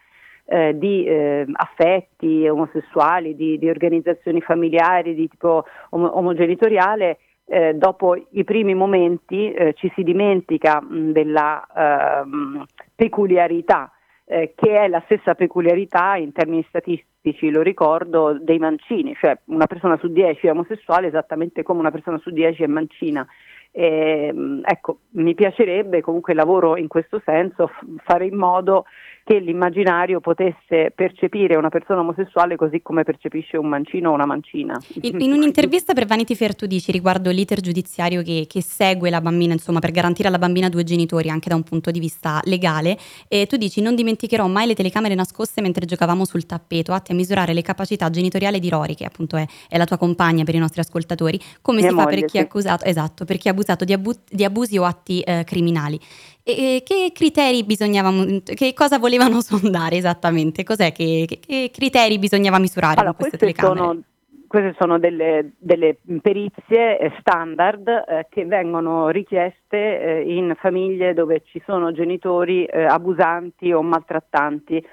eh, 0.44 0.76
di 0.76 1.06
eh, 1.06 1.46
affetti 1.50 2.46
omosessuali, 2.46 3.34
di, 3.34 3.58
di 3.58 3.70
organizzazioni 3.70 4.42
familiari 4.42 5.14
di 5.14 5.28
tipo 5.30 5.64
omo- 5.90 6.18
omogenitoriale, 6.18 7.16
eh, 7.46 7.74
dopo 7.74 8.14
i 8.14 8.44
primi 8.44 8.74
momenti 8.74 9.50
eh, 9.52 9.72
ci 9.72 9.90
si 9.94 10.02
dimentica 10.02 10.82
mh, 10.82 11.12
della 11.12 11.66
ehm, 11.74 12.62
peculiarità, 12.94 13.90
eh, 14.26 14.52
che 14.56 14.76
è 14.76 14.88
la 14.88 15.02
stessa 15.04 15.34
peculiarità 15.34 16.16
in 16.16 16.32
termini 16.32 16.64
statistici, 16.68 17.50
lo 17.50 17.62
ricordo, 17.62 18.36
dei 18.40 18.58
mancini, 18.58 19.14
cioè 19.14 19.38
una 19.46 19.66
persona 19.66 19.96
su 19.98 20.08
dieci 20.08 20.46
è 20.46 20.50
omosessuale 20.50 21.06
esattamente 21.06 21.62
come 21.62 21.80
una 21.80 21.92
persona 21.92 22.18
su 22.18 22.30
dieci 22.30 22.62
è 22.62 22.66
mancina. 22.66 23.26
Ehm, 23.72 24.62
ecco, 24.64 25.00
mi 25.10 25.34
piacerebbe 25.34 26.00
comunque 26.00 26.34
lavoro 26.34 26.76
in 26.76 26.88
questo 26.88 27.20
senso 27.24 27.70
fare 28.04 28.26
in 28.26 28.36
modo 28.36 28.84
che 29.26 29.40
l'immaginario 29.40 30.20
potesse 30.20 30.92
percepire 30.94 31.56
una 31.56 31.68
persona 31.68 31.98
omosessuale 31.98 32.54
così 32.54 32.80
come 32.80 33.02
percepisce 33.02 33.56
un 33.56 33.66
mancino 33.66 34.10
o 34.10 34.14
una 34.14 34.24
mancina. 34.24 34.80
In, 35.00 35.20
in 35.20 35.32
un'intervista 35.32 35.94
per 35.94 36.06
Vanity 36.06 36.36
Fair 36.36 36.54
tu 36.54 36.66
dici 36.66 36.92
riguardo 36.92 37.30
l'iter 37.30 37.60
giudiziario 37.60 38.22
che, 38.22 38.46
che 38.48 38.62
segue 38.62 39.10
la 39.10 39.20
bambina, 39.20 39.52
insomma, 39.52 39.80
per 39.80 39.90
garantire 39.90 40.28
alla 40.28 40.38
bambina 40.38 40.68
due 40.68 40.84
genitori 40.84 41.28
anche 41.28 41.48
da 41.48 41.56
un 41.56 41.64
punto 41.64 41.90
di 41.90 41.98
vista 41.98 42.40
legale, 42.44 42.96
e 43.26 43.46
tu 43.46 43.56
dici 43.56 43.82
non 43.82 43.96
dimenticherò 43.96 44.46
mai 44.46 44.68
le 44.68 44.74
telecamere 44.74 45.16
nascoste 45.16 45.60
mentre 45.60 45.86
giocavamo 45.86 46.24
sul 46.24 46.46
tappeto, 46.46 46.92
atti 46.92 47.10
a 47.10 47.16
misurare 47.16 47.52
le 47.52 47.62
capacità 47.62 48.08
genitoriali 48.08 48.60
di 48.60 48.68
Rory, 48.68 48.94
che 48.94 49.06
appunto 49.06 49.36
è, 49.36 49.44
è 49.68 49.76
la 49.76 49.86
tua 49.86 49.98
compagna 49.98 50.44
per 50.44 50.54
i 50.54 50.58
nostri 50.58 50.82
ascoltatori, 50.82 51.36
come 51.62 51.80
Mia 51.80 51.88
si 51.88 51.96
fa 51.96 52.04
moglie, 52.04 52.20
per 52.20 52.24
chi 52.26 52.36
è 52.36 52.40
sì. 52.42 52.46
accusato, 52.46 52.84
esatto, 52.84 53.24
per 53.24 53.38
chi 53.38 53.48
è 53.48 53.50
abusato 53.56 53.84
di, 53.84 53.92
abu- 53.92 54.20
di 54.28 54.44
abusi 54.44 54.76
o 54.78 54.84
atti 54.84 55.20
eh, 55.22 55.42
criminali. 55.44 55.98
E, 56.42 56.82
che 56.84 57.10
criteri 57.12 57.64
bisognava, 57.64 58.12
che 58.44 58.72
cosa 58.74 58.98
volevano 58.98 59.40
sondare 59.42 59.96
esattamente? 59.96 60.62
Cos'è 60.62 60.92
che, 60.92 61.24
che- 61.26 61.40
che 61.40 61.70
criteri 61.72 62.18
bisognava 62.18 62.58
misurare 62.58 63.00
Allora, 63.00 63.14
con 63.14 63.28
queste 63.28 63.38
queste 63.38 63.66
sono, 63.66 64.02
queste 64.46 64.74
sono 64.78 64.98
delle, 64.98 65.52
delle 65.58 65.96
perizie 66.20 66.98
eh, 66.98 67.12
standard 67.18 67.88
eh, 67.88 68.26
che 68.28 68.44
vengono 68.44 69.08
richieste 69.08 70.00
eh, 70.00 70.20
in 70.36 70.54
famiglie 70.58 71.14
dove 71.14 71.42
ci 71.46 71.60
sono 71.66 71.92
genitori 71.92 72.64
eh, 72.64 72.84
abusanti 72.84 73.72
o 73.72 73.82
maltrattanti. 73.82 74.84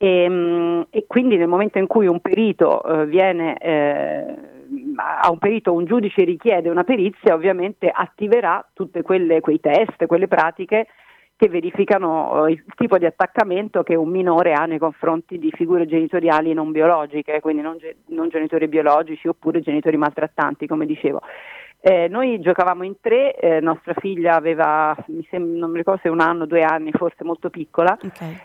E, 0.00 0.28
mm, 0.28 0.80
e 0.90 1.04
quindi 1.08 1.36
nel 1.36 1.48
momento 1.48 1.78
in 1.78 1.88
cui 1.88 2.06
un 2.06 2.20
perito 2.20 2.82
eh, 2.84 3.06
viene 3.06 3.56
eh, 3.58 4.34
a 4.96 5.30
un 5.30 5.38
perito 5.38 5.72
un 5.72 5.84
giudice 5.84 6.24
richiede 6.24 6.70
una 6.70 6.84
perizia, 6.84 7.34
ovviamente 7.34 7.90
attiverà 7.92 8.66
tutti 8.72 9.00
quei 9.02 9.60
test, 9.60 10.06
quelle 10.06 10.28
pratiche 10.28 10.86
che 11.38 11.48
verificano 11.48 12.46
eh, 12.46 12.52
il 12.52 12.64
tipo 12.74 12.98
di 12.98 13.06
attaccamento 13.06 13.84
che 13.84 13.94
un 13.94 14.10
minore 14.10 14.54
ha 14.54 14.64
nei 14.64 14.78
confronti 14.78 15.38
di 15.38 15.52
figure 15.52 15.86
genitoriali 15.86 16.52
non 16.52 16.72
biologiche, 16.72 17.38
quindi 17.40 17.62
non, 17.62 17.78
ge- 17.78 17.98
non 18.06 18.28
genitori 18.28 18.66
biologici 18.66 19.28
oppure 19.28 19.60
genitori 19.60 19.96
maltrattanti, 19.96 20.66
come 20.66 20.84
dicevo. 20.84 21.20
Eh, 21.80 22.08
noi 22.08 22.40
giocavamo 22.40 22.82
in 22.82 22.94
tre, 23.00 23.36
eh, 23.36 23.60
nostra 23.60 23.94
figlia 23.98 24.34
aveva, 24.34 24.96
mi 25.06 25.24
sem- 25.30 25.54
non 25.54 25.70
mi 25.70 25.76
ricordo 25.76 26.00
se 26.02 26.08
un 26.08 26.18
anno, 26.18 26.44
due 26.44 26.62
anni, 26.62 26.90
forse 26.90 27.22
molto 27.22 27.50
piccola, 27.50 27.96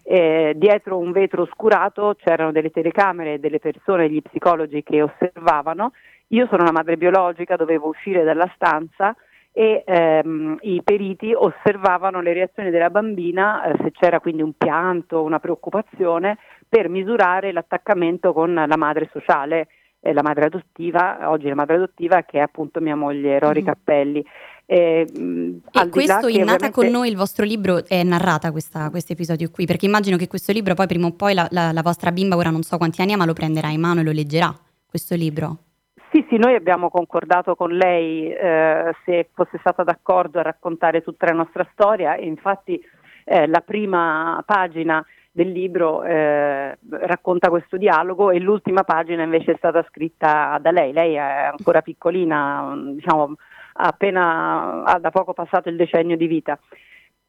eh, 0.04 0.54
dietro 0.56 1.00
un 1.00 1.12
vetro 1.12 1.42
oscurato 1.42 2.16
c'erano 2.24 2.52
delle 2.52 2.70
telecamere, 2.70 3.40
delle 3.40 3.58
persone, 3.58 4.08
gli 4.08 4.22
psicologi 4.22 4.84
che 4.84 5.02
osservavano. 5.02 5.94
Io 6.30 6.48
sono 6.50 6.63
una 6.63 6.72
madre 6.72 6.98
biologica, 6.98 7.56
dovevo 7.56 7.89
uscire 7.89 8.24
dalla 8.24 8.51
stanza 8.56 9.15
e 9.51 9.84
ehm, 9.86 10.58
i 10.62 10.82
periti 10.84 11.32
osservavano 11.34 12.22
le 12.22 12.34
reazioni 12.34 12.72
della 12.72 12.89
bambina, 12.89 13.63
eh, 13.65 13.75
se 13.84 13.92
c'era 13.92 14.20
quindi 14.20 14.42
un 14.42 14.53
pianto, 14.58 15.22
una 15.22 15.39
preoccupazione, 15.39 16.38
per 16.68 16.89
misurare 16.89 17.51
l'attaccamento 17.51 18.34
con 18.34 18.51
la 18.53 18.77
madre 18.77 19.10
sociale, 19.13 19.68
eh, 20.00 20.12
la 20.12 20.24
madre 20.24 20.46
adottiva, 20.46 21.30
oggi 21.30 21.48
la 21.50 21.56
madre 21.56 21.75
adottiva 21.75 22.24
che 22.24 22.39
è 22.39 22.42
appunto 22.42 22.80
mia 22.82 22.96
moglie 22.96 23.38
Rory 23.38 23.60
Mhm. 23.60 23.65
Cappelli. 23.65 24.25
E, 24.65 25.06
mh, 25.13 25.58
E 25.72 25.89
questo 25.89 26.27
in 26.30 26.46
Nata 26.46 26.72
con 26.72 26.88
noi, 26.88 27.10
il 27.10 27.15
vostro 27.18 27.46
libro, 27.46 27.86
è 27.86 28.01
narrata 28.01 28.50
questo 28.51 28.89
episodio 29.12 29.51
qui, 29.51 29.65
perché 29.65 29.86
immagino 29.86 30.18
che 30.18 30.27
questo 30.27 30.51
libro 30.51 30.74
poi 30.74 30.88
prima 30.88 31.06
o 31.08 31.12
poi 31.12 31.36
la, 31.36 31.48
la- 31.51 31.72
la 31.72 31.82
vostra 31.84 32.12
bimba, 32.12 32.36
ora 32.38 32.50
non 32.50 32.63
so 32.63 32.77
quanti 32.77 33.01
anni 33.01 33.13
ha, 33.13 33.18
ma 33.18 33.25
lo 33.25 33.34
prenderà 33.34 33.70
in 33.70 33.82
mano 33.82 34.00
e 34.00 34.03
lo 34.03 34.12
leggerà, 34.12 34.51
questo 34.89 35.13
libro. 35.15 35.58
Sì, 36.13 36.24
sì, 36.29 36.38
noi 36.38 36.53
abbiamo 36.53 36.91
concordato 36.91 37.55
con 37.55 37.72
lei 37.72 38.32
eh, 38.32 38.93
se 39.03 39.29
fosse 39.34 39.58
stata 39.58 39.82
d'accordo 39.82 40.38
a 40.38 40.43
raccontare 40.43 41.01
tutta 41.01 41.25
la 41.25 41.32
nostra 41.32 41.67
storia 41.72 42.13
e 42.13 42.27
infatti 42.27 42.79
eh, 43.24 43.48
la 43.48 43.62
prima 43.62 44.39
pagina 44.46 45.03
del 45.32 45.50
libro 45.50 46.03
eh, 46.03 46.77
racconta 46.88 47.50
questo 47.50 47.77
dialogo 47.77 48.29
e 48.29 48.38
l'ultima 48.38 48.84
pagina 48.84 49.23
invece 49.23 49.54
è 49.54 49.58
stata 49.58 49.84
scritta 49.89 50.60
da 50.62 50.69
lei. 50.69 50.93
Lei 50.93 51.15
è 51.15 51.49
ancora 51.52 51.82
piccolina, 51.82 52.76
diciamo, 52.93 53.34
appena 53.73 54.84
ha 54.84 54.99
da 54.99 55.10
poco 55.10 55.34
passato 55.34 55.69
il 55.69 55.78
decennio 55.78 56.15
di 56.15 56.28
vita. 56.28 56.60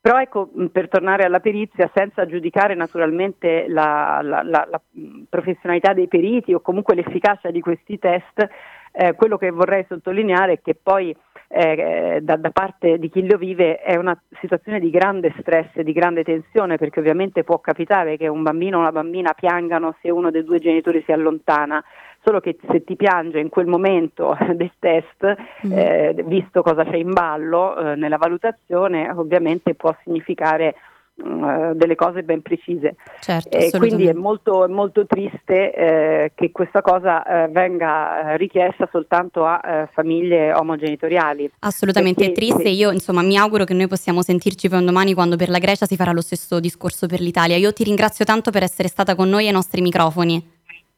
Però 0.05 0.21
ecco, 0.21 0.51
mh, 0.53 0.67
per 0.67 0.88
tornare 0.90 1.25
alla 1.25 1.40
perizia, 1.40 1.90
senza 1.95 2.27
giudicare 2.27 2.75
naturalmente 2.75 3.64
la, 3.69 4.21
la- 4.23 4.43
la- 4.43 4.67
la, 4.71 4.81
mh, 4.90 5.23
professionalità 5.31 5.95
dei 5.95 6.09
periti 6.09 6.53
o 6.53 6.61
comunque 6.61 6.95
l'efficacia 6.95 7.51
di 7.51 7.62
questi 7.62 7.99
test, 7.99 8.47
eh, 8.93 9.14
quello 9.14 9.38
che 9.38 9.49
vorrei 9.51 9.87
sottolineare 9.88 10.53
è 10.53 10.61
che 10.61 10.75
poi 10.75 11.17
eh, 11.49 12.19
da, 12.21 12.37
da 12.37 12.51
parte 12.51 12.99
di 12.99 13.09
chi 13.09 13.27
lo 13.27 13.38
vive 13.38 13.77
è 13.79 13.97
una 13.97 14.14
situazione 14.40 14.79
di 14.79 14.90
grande 14.90 15.33
stress 15.40 15.79
di 15.81 15.93
grande 15.93 16.23
tensione 16.23 16.77
perché 16.77 17.01
ovviamente 17.01 17.43
può 17.43 17.59
capitare 17.61 18.19
che 18.19 18.29
un 18.29 18.43
bambino 18.43 18.77
o 18.77 18.81
una 18.81 18.93
bambina 18.93 19.33
piangano 19.33 19.97
se 20.03 20.11
uno 20.11 20.31
dei 20.31 20.45
due 20.45 20.59
genitori 20.59 21.03
si 21.07 21.12
allontana, 21.12 21.83
solo 22.25 22.41
che 22.41 22.57
se 22.69 22.83
ti 22.83 22.97
piange 22.97 23.39
in 23.39 23.51
quel 23.51 23.67
momento 23.67 24.37
del 24.57 24.73
test, 24.79 25.37
eh, 25.71 26.15
visto 26.27 26.63
cosa 26.63 26.85
c'è 26.85 26.97
in 26.97 27.13
ballo 27.13 27.77
eh, 27.77 27.95
nella 27.97 28.17
valutazione, 28.17 29.11
ovviamente 29.11 29.75
può 29.75 29.95
significare 30.03 30.75
mm, 31.23 31.73
delle 31.73 31.95
cose 31.95 32.23
ben 32.23 32.41
precise. 32.41 32.97
Certo, 33.21 33.57
E 33.57 33.71
quindi 33.77 34.07
è 34.07 34.15
molto, 34.15 34.65
è 34.65 34.69
molto 34.69 35.07
triste 35.07 35.73
eh, 35.75 36.33
che 36.35 36.51
questa 36.51 36.81
cosa 36.81 37.45
eh, 37.45 37.49
venga 37.49 38.33
eh, 38.33 38.37
richiesta 38.39 38.89
soltanto 38.91 39.45
a 39.45 39.61
eh, 39.63 39.89
famiglie 39.93 40.55
omogenitoriali. 40.55 41.51
Assolutamente 41.61 42.25
Perché- 42.25 42.35
triste. 42.35 42.69
Io, 42.71 42.91
insomma, 42.91 43.23
mi 43.23 43.37
auguro 43.37 43.65
che 43.65 43.75
noi 43.75 43.87
possiamo 43.87 44.23
sentirci 44.23 44.71
poi 44.71 44.79
un 44.79 44.87
domani 44.87 45.13
quando 45.13 45.37
per 45.37 45.51
la 45.51 45.59
Grecia 45.59 45.85
si 45.85 45.97
farà 45.97 46.13
lo 46.13 46.23
stesso 46.23 46.59
discorso 46.59 47.07
per 47.07 47.21
l'Italia. 47.21 47.57
Io 47.57 47.73
ti 47.75 47.85
ringrazio 47.85 48.25
tanto 48.25 48.51
per 48.51 48.63
essere 48.63 48.89
stata 48.89 49.15
con 49.15 49.29
noi 49.29 49.47
ai 49.47 49.53
nostri 49.53 49.83
microfoni. 49.83 50.54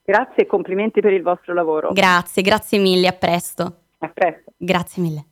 Grazie 0.07 0.45
e 0.45 0.47
complimenti 0.47 1.01
per 1.01 1.13
il 1.13 1.23
vostro 1.23 1.53
lavoro. 1.53 1.91
Grazie, 1.93 2.43
grazie 2.43 2.79
mille, 2.79 3.09
a 3.09 3.13
presto. 3.13 3.77
A 3.99 4.09
presto. 4.09 4.53
Grazie 4.57 5.03
mille. 5.03 5.27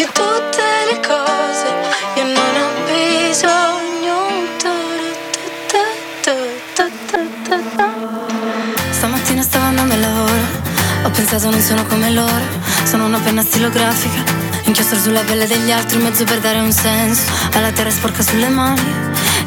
di 0.00 0.04
tutte 0.04 0.64
le 0.90 1.00
cose 1.06 1.68
io 2.16 2.24
non 2.24 2.54
ho 2.56 2.68
bisogno 2.86 4.18
stamattina 8.90 9.42
stavo 9.42 9.64
andando 9.64 9.94
al 9.94 10.00
lavoro 10.00 10.40
ho 11.04 11.10
pensato 11.10 11.50
non 11.50 11.60
sono 11.60 11.84
come 11.84 12.10
loro 12.12 12.44
sono 12.84 13.06
una 13.06 13.18
penna 13.18 13.42
stilografica 13.42 14.49
inchiostro 14.70 15.00
sulla 15.00 15.22
pelle 15.22 15.48
degli 15.48 15.72
altri 15.72 15.96
un 15.96 16.04
mezzo 16.04 16.22
per 16.22 16.38
dare 16.38 16.60
un 16.60 16.70
senso. 16.70 17.22
Alla 17.54 17.72
terra 17.72 17.90
sporca 17.90 18.22
sulle 18.22 18.48
mani 18.48 18.80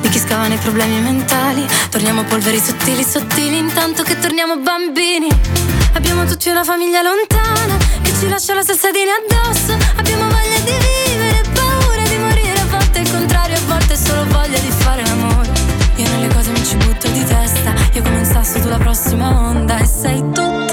di 0.02 0.10
chi 0.10 0.20
scava 0.20 0.48
nei 0.48 0.58
problemi 0.58 1.00
mentali. 1.00 1.66
Torniamo 1.90 2.24
polveri 2.24 2.60
sottili 2.60 3.04
sottili 3.04 3.58
intanto 3.58 4.04
che 4.04 4.20
torniamo 4.20 4.58
bambini. 4.58 5.30
Abbiamo 5.94 6.26
tutti 6.26 6.50
una 6.50 6.66
famiglia 6.66 7.02
lontana 7.02 7.78
che 8.02 8.12
ci 8.20 8.28
lascia 8.28 8.54
la 8.54 8.64
salsadina 8.64 9.12
addosso. 9.24 9.78
Abbiamo 9.96 10.24
voglia 10.28 10.60
di 10.60 10.76
vivere 10.88 11.42
paura 11.54 12.04
di 12.04 12.18
morire. 12.18 12.60
A 12.60 12.66
volte 12.66 13.00
il 13.00 13.10
contrario 13.10 13.56
a 13.56 13.62
volte 13.66 13.96
solo 13.96 14.26
voglia 14.26 14.60
di 14.60 14.72
fare 14.78 15.06
l'amore. 15.06 15.52
Io 15.96 16.10
nelle 16.10 16.28
cose 16.34 16.52
mi 16.52 16.66
ci 16.66 16.76
butto 16.76 17.08
di 17.08 17.24
testa 17.24 17.74
io 17.94 18.02
come 18.02 18.18
un 18.18 18.26
sasso 18.26 18.60
tu 18.60 18.68
la 18.68 18.78
prossima 18.78 19.30
onda. 19.40 19.78
E 19.78 19.86
sei 19.86 20.20
tutte 20.34 20.73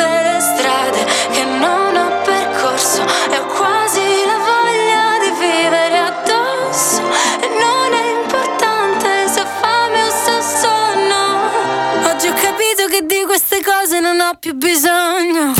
non 14.63 15.60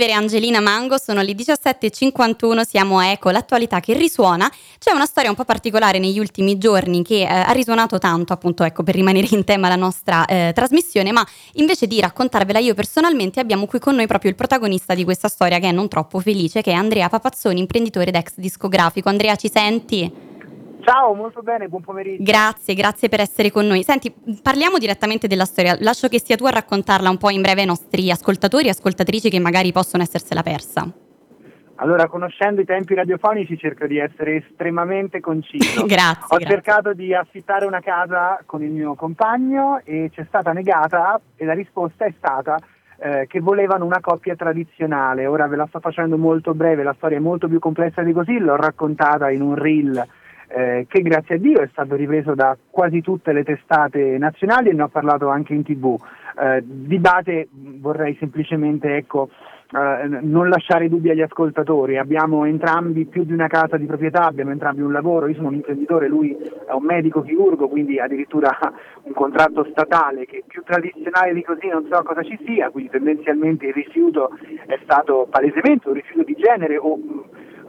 Vivere 0.00 0.12
Angelina 0.12 0.60
Mango, 0.60 0.96
sono 0.96 1.20
le 1.20 1.32
17.51, 1.32 2.62
siamo 2.62 2.98
a 2.98 3.08
Eco, 3.08 3.28
l'attualità 3.28 3.80
che 3.80 3.92
risuona. 3.92 4.50
C'è 4.78 4.92
una 4.92 5.04
storia 5.04 5.28
un 5.28 5.36
po' 5.36 5.44
particolare 5.44 5.98
negli 5.98 6.18
ultimi 6.18 6.56
giorni 6.56 7.02
che 7.02 7.20
eh, 7.20 7.26
ha 7.26 7.50
risuonato 7.52 7.98
tanto, 7.98 8.32
appunto, 8.32 8.64
ecco, 8.64 8.82
per 8.82 8.94
rimanere 8.94 9.28
in 9.32 9.44
tema 9.44 9.68
la 9.68 9.76
nostra 9.76 10.24
eh, 10.24 10.52
trasmissione, 10.54 11.12
ma 11.12 11.26
invece 11.54 11.86
di 11.86 12.00
raccontarvela 12.00 12.60
io 12.60 12.72
personalmente 12.72 13.40
abbiamo 13.40 13.66
qui 13.66 13.78
con 13.78 13.94
noi 13.94 14.06
proprio 14.06 14.30
il 14.30 14.36
protagonista 14.36 14.94
di 14.94 15.04
questa 15.04 15.28
storia 15.28 15.58
che 15.58 15.68
è 15.68 15.72
non 15.72 15.88
troppo 15.88 16.18
felice, 16.18 16.62
che 16.62 16.70
è 16.70 16.74
Andrea 16.74 17.10
Papazzoni, 17.10 17.60
imprenditore 17.60 18.06
ed 18.08 18.14
ex 18.14 18.32
discografico. 18.36 19.10
Andrea, 19.10 19.36
ci 19.36 19.50
senti? 19.52 20.29
Ciao, 20.90 21.14
molto 21.14 21.40
bene, 21.42 21.68
buon 21.68 21.82
pomeriggio. 21.82 22.24
Grazie, 22.24 22.74
grazie 22.74 23.08
per 23.08 23.20
essere 23.20 23.52
con 23.52 23.64
noi. 23.64 23.84
Senti, 23.84 24.12
parliamo 24.42 24.76
direttamente 24.76 25.28
della 25.28 25.44
storia. 25.44 25.76
Lascio 25.78 26.08
che 26.08 26.18
sia 26.18 26.34
tu 26.34 26.46
a 26.46 26.50
raccontarla 26.50 27.08
un 27.08 27.16
po' 27.16 27.30
in 27.30 27.42
breve 27.42 27.60
ai 27.60 27.66
nostri 27.68 28.10
ascoltatori 28.10 28.66
e 28.66 28.70
ascoltatrici 28.70 29.30
che 29.30 29.38
magari 29.38 29.70
possono 29.70 30.02
essersela 30.02 30.42
persa. 30.42 30.92
Allora, 31.76 32.08
conoscendo 32.08 32.60
i 32.60 32.64
tempi 32.64 32.94
radiofonici 32.94 33.56
cerco 33.56 33.86
di 33.86 33.98
essere 33.98 34.44
estremamente 34.44 35.20
conciso. 35.20 35.86
Grazie, 35.86 36.24
Ho 36.24 36.38
grazie. 36.38 36.46
cercato 36.46 36.92
di 36.92 37.14
affittare 37.14 37.66
una 37.66 37.80
casa 37.80 38.42
con 38.44 38.60
il 38.64 38.72
mio 38.72 38.96
compagno 38.96 39.80
e 39.84 40.10
ci 40.12 40.22
è 40.22 40.24
stata 40.26 40.50
negata 40.50 41.20
e 41.36 41.44
la 41.44 41.54
risposta 41.54 42.04
è 42.04 42.12
stata 42.18 42.58
eh, 42.98 43.28
che 43.28 43.38
volevano 43.38 43.84
una 43.84 44.00
coppia 44.00 44.34
tradizionale. 44.34 45.26
Ora 45.26 45.46
ve 45.46 45.54
la 45.54 45.66
sto 45.68 45.78
facendo 45.78 46.18
molto 46.18 46.52
breve, 46.52 46.82
la 46.82 46.94
storia 46.96 47.18
è 47.18 47.20
molto 47.20 47.46
più 47.46 47.60
complessa 47.60 48.02
di 48.02 48.12
così, 48.12 48.38
l'ho 48.38 48.56
raccontata 48.56 49.30
in 49.30 49.40
un 49.40 49.54
reel 49.54 50.04
eh, 50.52 50.86
che 50.88 51.00
grazie 51.02 51.36
a 51.36 51.38
Dio 51.38 51.60
è 51.60 51.68
stato 51.70 51.94
ripreso 51.94 52.34
da 52.34 52.56
quasi 52.70 53.00
tutte 53.00 53.32
le 53.32 53.44
testate 53.44 54.18
nazionali 54.18 54.70
e 54.70 54.72
ne 54.72 54.82
ho 54.82 54.88
parlato 54.88 55.28
anche 55.28 55.54
in 55.54 55.62
tv. 55.62 55.96
Eh, 56.40 56.62
di 56.64 56.98
base 56.98 57.48
vorrei 57.52 58.16
semplicemente 58.18 58.96
ecco, 58.96 59.28
eh, 59.72 60.08
non 60.22 60.48
lasciare 60.48 60.88
dubbi 60.88 61.10
agli 61.10 61.22
ascoltatori, 61.22 61.96
abbiamo 61.96 62.44
entrambi 62.44 63.06
più 63.06 63.22
di 63.24 63.32
una 63.32 63.46
casa 63.46 63.76
di 63.76 63.86
proprietà, 63.86 64.26
abbiamo 64.26 64.50
entrambi 64.50 64.80
un 64.80 64.90
lavoro, 64.90 65.28
io 65.28 65.34
sono 65.34 65.48
un 65.48 65.54
imprenditore, 65.54 66.08
lui 66.08 66.36
è 66.66 66.72
un 66.72 66.82
medico 66.84 67.22
chirurgo, 67.22 67.68
quindi 67.68 68.00
addirittura 68.00 68.50
un 69.04 69.12
contratto 69.12 69.64
statale 69.70 70.26
che 70.26 70.42
più 70.46 70.62
tradizionale 70.64 71.32
di 71.32 71.44
così 71.44 71.68
non 71.68 71.86
so 71.88 72.02
cosa 72.02 72.22
ci 72.22 72.36
sia, 72.44 72.70
quindi 72.70 72.90
tendenzialmente 72.90 73.66
il 73.66 73.74
rifiuto 73.74 74.30
è 74.66 74.78
stato 74.82 75.28
palesemente 75.30 75.86
un 75.86 75.94
rifiuto 75.94 76.24
di 76.24 76.34
genere 76.34 76.76
o 76.76 76.98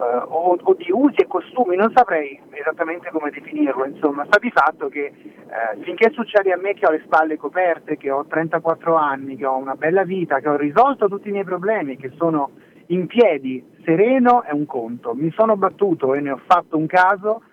eh, 0.01 0.23
o, 0.27 0.57
o 0.59 0.73
di 0.73 0.91
usi 0.91 1.17
e 1.17 1.27
costumi, 1.27 1.75
non 1.75 1.91
saprei 1.93 2.39
esattamente 2.49 3.09
come 3.11 3.29
definirlo, 3.29 3.85
insomma, 3.85 4.25
sta 4.25 4.39
di 4.39 4.51
fatto 4.51 4.89
che 4.89 5.05
eh, 5.05 5.81
finché 5.81 6.09
succede 6.11 6.51
a 6.51 6.57
me 6.57 6.73
che 6.73 6.87
ho 6.87 6.91
le 6.91 7.03
spalle 7.05 7.37
coperte, 7.37 7.97
che 7.97 8.09
ho 8.09 8.25
34 8.25 8.95
anni, 8.95 9.37
che 9.37 9.45
ho 9.45 9.55
una 9.55 9.75
bella 9.75 10.03
vita, 10.03 10.39
che 10.39 10.49
ho 10.49 10.57
risolto 10.57 11.07
tutti 11.07 11.29
i 11.29 11.31
miei 11.31 11.43
problemi, 11.43 11.97
che 11.97 12.11
sono 12.17 12.49
in 12.87 13.05
piedi, 13.05 13.63
sereno, 13.85 14.43
è 14.43 14.51
un 14.51 14.65
conto. 14.65 15.13
Mi 15.13 15.31
sono 15.31 15.55
battuto 15.55 16.15
e 16.15 16.19
ne 16.19 16.31
ho 16.31 16.41
fatto 16.45 16.77
un 16.77 16.87
caso 16.87 17.43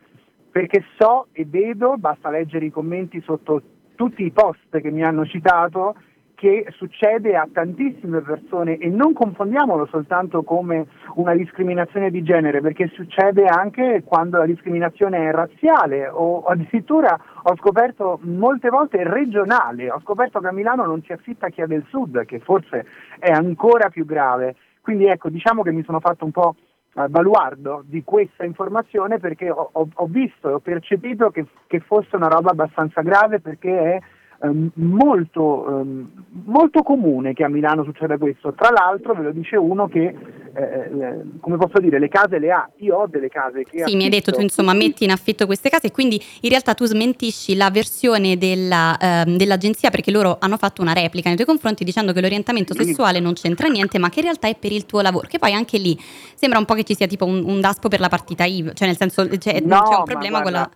perché 0.50 0.84
so 0.96 1.26
e 1.32 1.44
vedo, 1.44 1.96
basta 1.98 2.30
leggere 2.30 2.64
i 2.64 2.70
commenti 2.70 3.20
sotto 3.20 3.62
tutti 3.94 4.24
i 4.24 4.30
post 4.30 4.80
che 4.80 4.90
mi 4.90 5.04
hanno 5.04 5.26
citato, 5.26 5.94
che 6.38 6.66
succede 6.76 7.34
a 7.34 7.48
tantissime 7.52 8.20
persone 8.20 8.76
e 8.78 8.88
non 8.88 9.12
confondiamolo 9.12 9.86
soltanto 9.86 10.44
come 10.44 10.86
una 11.16 11.34
discriminazione 11.34 12.12
di 12.12 12.22
genere, 12.22 12.60
perché 12.60 12.86
succede 12.94 13.46
anche 13.46 14.04
quando 14.04 14.38
la 14.38 14.46
discriminazione 14.46 15.28
è 15.28 15.32
razziale 15.32 16.08
o 16.08 16.44
addirittura 16.44 17.18
ho 17.42 17.56
scoperto 17.56 18.20
molte 18.22 18.68
volte 18.68 19.02
regionale, 19.02 19.90
ho 19.90 19.98
scoperto 19.98 20.38
che 20.38 20.46
a 20.46 20.52
Milano 20.52 20.86
non 20.86 21.02
si 21.02 21.10
affitta 21.10 21.48
chi 21.48 21.60
è 21.60 21.66
del 21.66 21.84
sud, 21.88 22.24
che 22.24 22.38
forse 22.38 22.86
è 23.18 23.32
ancora 23.32 23.88
più 23.88 24.04
grave. 24.04 24.54
Quindi 24.80 25.06
ecco, 25.06 25.30
diciamo 25.30 25.64
che 25.64 25.72
mi 25.72 25.82
sono 25.82 25.98
fatto 25.98 26.24
un 26.24 26.30
po' 26.30 26.54
eh, 26.94 27.08
baluardo 27.08 27.82
di 27.84 28.04
questa 28.04 28.44
informazione 28.44 29.18
perché 29.18 29.50
ho, 29.50 29.70
ho- 29.72 29.88
ho 29.92 30.06
visto 30.06 30.48
e 30.48 30.52
ho 30.52 30.60
percepito 30.60 31.30
che, 31.30 31.46
che 31.66 31.80
fosse 31.80 32.14
una 32.14 32.28
roba 32.28 32.50
abbastanza 32.50 33.02
grave 33.02 33.40
perché 33.40 33.76
è 33.76 33.98
ehm, 34.42 34.70
molto, 34.74 35.80
ehm, 35.80 36.10
molto 36.44 36.82
comune 36.82 37.32
che 37.34 37.44
a 37.44 37.48
Milano 37.48 37.84
succeda 37.84 38.16
questo. 38.18 38.52
Tra 38.54 38.70
l'altro 38.70 39.14
ve 39.14 39.22
lo 39.22 39.32
dice 39.32 39.56
uno 39.56 39.88
che, 39.88 40.14
eh, 40.54 40.62
eh, 40.62 41.20
come 41.40 41.56
posso 41.56 41.78
dire, 41.80 41.98
le 41.98 42.08
case 42.08 42.38
le 42.38 42.50
ha. 42.50 42.68
Io 42.78 42.96
ho 42.96 43.06
delle 43.06 43.28
case 43.28 43.64
che 43.64 43.84
Sì, 43.86 43.96
mi 43.96 44.04
hai 44.04 44.10
detto 44.10 44.30
tu 44.32 44.40
insomma 44.40 44.72
metti 44.72 45.04
in 45.04 45.10
affitto 45.10 45.46
queste 45.46 45.68
case 45.68 45.88
e 45.88 45.90
quindi 45.90 46.20
in 46.42 46.50
realtà 46.50 46.74
tu 46.74 46.84
smentisci 46.84 47.56
la 47.56 47.70
versione 47.70 48.36
della, 48.38 48.96
ehm, 49.00 49.36
dell'agenzia 49.36 49.90
perché 49.90 50.10
loro 50.10 50.36
hanno 50.40 50.56
fatto 50.56 50.82
una 50.82 50.92
replica 50.92 51.28
nei 51.28 51.36
tuoi 51.36 51.46
confronti 51.48 51.84
dicendo 51.84 52.12
che 52.12 52.20
l'orientamento 52.20 52.74
Sì. 52.74 52.84
sessuale 52.84 53.20
non 53.20 53.34
c'entra 53.34 53.68
niente 53.68 53.98
ma 53.98 54.08
che 54.08 54.20
in 54.20 54.24
realtà 54.26 54.48
è 54.48 54.56
per 54.56 54.72
il 54.72 54.86
tuo 54.86 55.00
lavoro, 55.00 55.26
che 55.28 55.38
poi 55.38 55.52
anche 55.52 55.78
lì 55.78 55.98
sembra 56.34 56.58
un 56.58 56.64
po' 56.64 56.74
che 56.74 56.84
ci 56.84 56.94
sia 56.94 57.06
tipo 57.06 57.24
un, 57.24 57.42
un 57.44 57.60
daspo 57.60 57.88
per 57.88 58.00
la 58.00 58.08
partita 58.08 58.44
IVA, 58.44 58.72
cioè 58.72 58.86
nel 58.88 58.96
senso 58.96 59.26
c'è, 59.26 59.60
No, 59.60 59.80
c'è 59.82 59.94
un 59.94 59.98
ma 59.98 60.02
problema 60.04 60.42
con 60.42 60.52
la... 60.52 60.70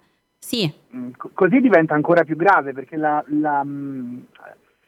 Sì, 0.44 0.80
Mm, 0.94 1.12
co- 1.16 1.30
Così 1.32 1.60
diventa 1.60 1.94
ancora 1.94 2.22
più 2.24 2.36
grave 2.36 2.74
perché 2.74 2.96
la- 2.96 3.24
la, 3.28 3.62
mm, 3.64 4.18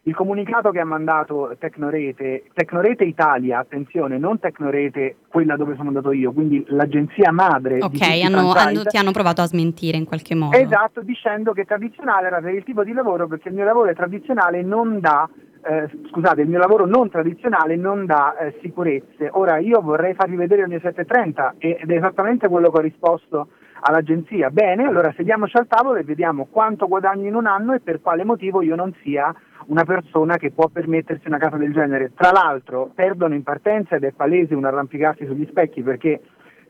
il 0.03 0.15
comunicato 0.15 0.71
che 0.71 0.81
ha 0.81 0.85
mandato 0.85 1.57
Tecnorete, 1.59 2.43
Tecnorete 2.53 3.05
Italia, 3.05 3.61
attenzione, 3.61 4.19
non 4.19 4.39
Tecnorete 4.39 5.17
quella 5.29 5.57
dove 5.57 5.77
sono 5.77 5.89
andato 5.89 6.11
io, 6.13 6.33
quindi 6.33 6.63
l'agenzia 6.69 7.31
madre 7.33 7.77
di 7.77 7.81
ok, 7.83 8.03
hanno- 8.25 8.51
hanno- 8.53 8.83
ti 8.83 8.97
hanno 8.99 9.13
provato 9.13 9.41
a 9.41 9.47
smentire 9.47 9.97
in 9.97 10.05
qualche 10.05 10.35
modo. 10.35 10.55
Esatto, 10.59 11.01
dicendo 11.01 11.53
che 11.53 11.65
tradizionale 11.65 12.27
era 12.27 12.41
per 12.43 12.53
il 12.53 12.65
tipo 12.65 12.85
di 12.85 12.93
lavoro 12.93 13.27
perché 13.29 13.49
il 13.49 13.55
mio 13.55 13.65
lavoro 13.65 13.89
è 13.89 13.95
tradizionale 13.95 14.61
non 14.63 14.99
dà 15.01 15.27
eh, 15.67 15.89
scusate, 16.11 16.43
il 16.43 16.49
mio 16.51 16.59
lavoro 16.59 16.85
non 16.85 17.09
tradizionale 17.09 17.75
non 17.77 18.05
dà 18.05 18.37
eh, 18.37 18.59
sicurezze. 18.61 19.31
Ora 19.33 19.57
io 19.57 19.81
vorrei 19.81 20.13
farvi 20.13 20.37
vedere 20.37 20.61
il 20.61 20.69
mio 20.69 20.79
730 20.81 21.55
ed 21.57 21.91
è 21.91 21.95
esattamente 21.97 22.49
quello 22.49 22.71
che 22.71 22.77
ho 22.77 22.83
risposto 22.83 23.49
all'agenzia. 23.87 24.51
Bene, 24.51 24.85
allora 24.85 25.13
sediamoci 25.15 25.57
al 25.57 25.67
tavolo 25.67 25.99
e 25.99 26.05
vediamo 26.05 26.47
quanto 26.51 26.89
guadagno 26.89 27.27
in 27.27 27.35
un 27.35 27.47
anno 27.47 27.75
e 27.75 27.81
per 27.81 28.01
quale 28.01 28.25
motivo 28.25 28.63
io 28.63 28.75
non 28.75 28.95
sia 29.03 29.35
una 29.67 29.85
persona 29.85 30.37
che 30.37 30.53
può 30.53 30.69
permettersi 30.69 31.27
una 31.27 31.39
casa 31.39 31.57
del 31.57 31.73
genere. 31.73 32.13
Tra 32.15 32.31
l'altro 32.31 32.91
perdono 32.95 33.35
in 33.35 33.43
partenza 33.43 33.97
ed 33.97 34.05
è 34.05 34.13
palese 34.13 34.55
un 34.55 34.65
arrampicarsi 34.65 35.27
sugli 35.27 35.47
specchi 35.49 35.83
perché 35.83 36.21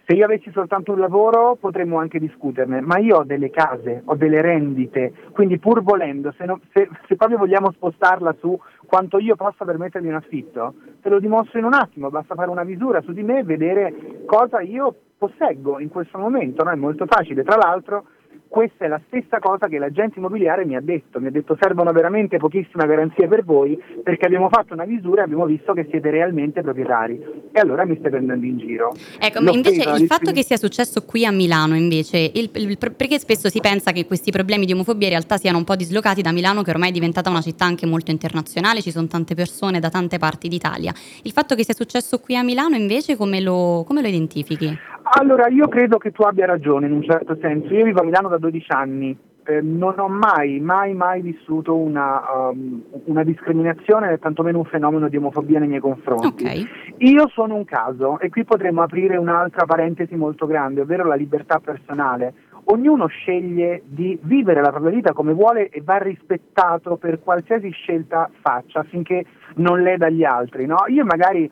se 0.06 0.14
io 0.14 0.24
avessi 0.26 0.50
soltanto 0.50 0.92
un 0.92 0.98
lavoro 0.98 1.56
potremmo 1.58 1.98
anche 1.98 2.18
discuterne, 2.18 2.82
ma 2.82 2.98
io 2.98 3.18
ho 3.18 3.24
delle 3.24 3.48
case, 3.48 4.02
ho 4.04 4.14
delle 4.16 4.42
rendite, 4.42 5.14
quindi 5.32 5.58
pur 5.58 5.82
volendo, 5.82 6.30
se, 6.36 6.44
no- 6.44 6.60
se- 6.72 6.90
se 7.08 7.16
proprio 7.16 7.38
vogliamo 7.38 7.72
spostarla 7.72 8.36
su 8.38 8.58
quanto 8.86 9.18
io 9.18 9.34
possa 9.34 9.64
permettermi 9.64 10.08
un 10.08 10.16
affitto, 10.16 10.74
te 11.00 11.08
lo 11.08 11.20
dimostro 11.20 11.58
in 11.58 11.64
un 11.64 11.72
attimo, 11.72 12.10
basta 12.10 12.34
fare 12.34 12.50
una 12.50 12.64
misura 12.64 13.00
su 13.00 13.12
di 13.12 13.22
me 13.22 13.38
e 13.38 13.44
vedere 13.44 13.94
cosa 14.26 14.60
io 14.60 14.94
posseggo 15.26 15.78
in 15.80 15.88
questo 15.88 16.18
momento, 16.18 16.62
no? 16.64 16.70
è 16.70 16.76
molto 16.76 17.06
facile. 17.06 17.42
Tra 17.42 17.56
l'altro 17.56 18.04
questa 18.48 18.84
è 18.84 18.88
la 18.88 19.00
stessa 19.08 19.40
cosa 19.40 19.66
che 19.66 19.78
l'agente 19.78 20.20
immobiliare 20.20 20.64
mi 20.64 20.76
ha 20.76 20.80
detto, 20.80 21.18
mi 21.18 21.26
ha 21.26 21.30
detto 21.30 21.56
servono 21.60 21.90
veramente 21.90 22.36
pochissime 22.36 22.86
garanzie 22.86 23.26
per 23.26 23.44
voi 23.44 23.76
perché 24.02 24.26
abbiamo 24.26 24.48
fatto 24.48 24.74
una 24.74 24.84
misura 24.84 25.22
e 25.22 25.24
abbiamo 25.24 25.44
visto 25.44 25.72
che 25.72 25.88
siete 25.90 26.08
realmente 26.10 26.62
proprietari 26.62 27.20
e 27.50 27.58
allora 27.58 27.84
mi 27.84 27.96
stai 27.98 28.10
prendendo 28.10 28.46
in 28.46 28.58
giro. 28.58 28.94
Ecco, 29.18 29.40
ma 29.42 29.50
invece 29.50 29.88
il 29.90 30.06
fatto 30.06 30.30
che 30.30 30.44
sia 30.44 30.56
successo 30.56 31.02
qui 31.04 31.26
a 31.26 31.32
Milano, 31.32 31.74
invece, 31.74 32.30
il- 32.32 32.50
il- 32.54 32.78
perché 32.78 33.18
spesso 33.18 33.48
si 33.48 33.58
pensa 33.60 33.90
che 33.90 34.06
questi 34.06 34.30
problemi 34.30 34.66
di 34.66 34.72
omofobia 34.72 35.06
in 35.08 35.14
realtà 35.14 35.36
siano 35.36 35.58
un 35.58 35.64
po' 35.64 35.74
dislocati 35.74 36.22
da 36.22 36.30
Milano, 36.30 36.62
che 36.62 36.70
ormai 36.70 36.90
è 36.90 36.92
diventata 36.92 37.30
una 37.30 37.40
città 37.40 37.64
anche 37.64 37.86
molto 37.86 38.12
internazionale, 38.12 38.82
ci 38.82 38.92
sono 38.92 39.08
tante 39.08 39.34
persone 39.34 39.80
da 39.80 39.88
tante 39.88 40.18
parti 40.18 40.46
d'Italia. 40.46 40.92
Il 41.24 41.32
fatto 41.32 41.56
che 41.56 41.64
sia 41.64 41.74
successo 41.74 42.20
qui 42.20 42.36
a 42.36 42.44
Milano, 42.44 42.76
invece, 42.76 43.16
come 43.16 43.40
lo, 43.40 43.82
come 43.84 44.00
lo 44.00 44.06
identifichi? 44.06 44.78
Allora, 45.06 45.48
io 45.48 45.68
credo 45.68 45.98
che 45.98 46.12
tu 46.12 46.22
abbia 46.22 46.46
ragione 46.46 46.86
in 46.86 46.92
un 46.92 47.02
certo 47.02 47.36
senso. 47.40 47.72
Io 47.74 47.84
vivo 47.84 48.00
a 48.00 48.04
Milano 48.04 48.28
da 48.28 48.38
12 48.38 48.72
anni, 48.72 49.16
eh, 49.46 49.60
non 49.60 49.98
ho 49.98 50.08
mai, 50.08 50.58
mai, 50.60 50.94
mai 50.94 51.20
vissuto 51.20 51.76
una, 51.76 52.22
um, 52.50 52.82
una 53.04 53.22
discriminazione 53.22 54.08
né 54.08 54.18
tantomeno 54.18 54.58
un 54.58 54.64
fenomeno 54.64 55.08
di 55.08 55.18
omofobia 55.18 55.58
nei 55.58 55.68
miei 55.68 55.80
confronti. 55.80 56.66
Io 56.98 57.28
sono 57.28 57.54
un 57.54 57.64
caso 57.66 58.18
e 58.18 58.30
qui 58.30 58.44
potremmo 58.44 58.82
aprire 58.82 59.18
un'altra 59.18 59.66
parentesi 59.66 60.16
molto 60.16 60.46
grande, 60.46 60.80
ovvero 60.80 61.04
la 61.04 61.16
libertà 61.16 61.60
personale. 61.60 62.32
ognuno 62.68 63.06
sceglie 63.08 63.82
di 63.84 64.18
vivere 64.22 64.62
la 64.62 64.70
propria 64.70 64.92
vita 64.92 65.12
come 65.12 65.34
vuole 65.34 65.68
e 65.68 65.82
va 65.82 65.98
rispettato 65.98 66.96
per 66.96 67.20
qualsiasi 67.20 67.68
scelta 67.68 68.30
faccia 68.40 68.80
affinché 68.80 69.22
non 69.56 69.82
leda 69.82 70.08
gli 70.08 70.24
altri. 70.24 70.64
No? 70.64 70.84
Io 70.86 71.04
magari 71.04 71.50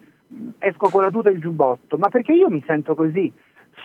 esco 0.58 0.88
con 0.88 1.02
la 1.02 1.10
tuta 1.10 1.28
e 1.28 1.32
il 1.32 1.40
giubbotto, 1.40 1.96
ma 1.98 2.08
perché 2.08 2.32
io 2.32 2.48
mi 2.48 2.62
sento 2.66 2.94
così? 2.94 3.32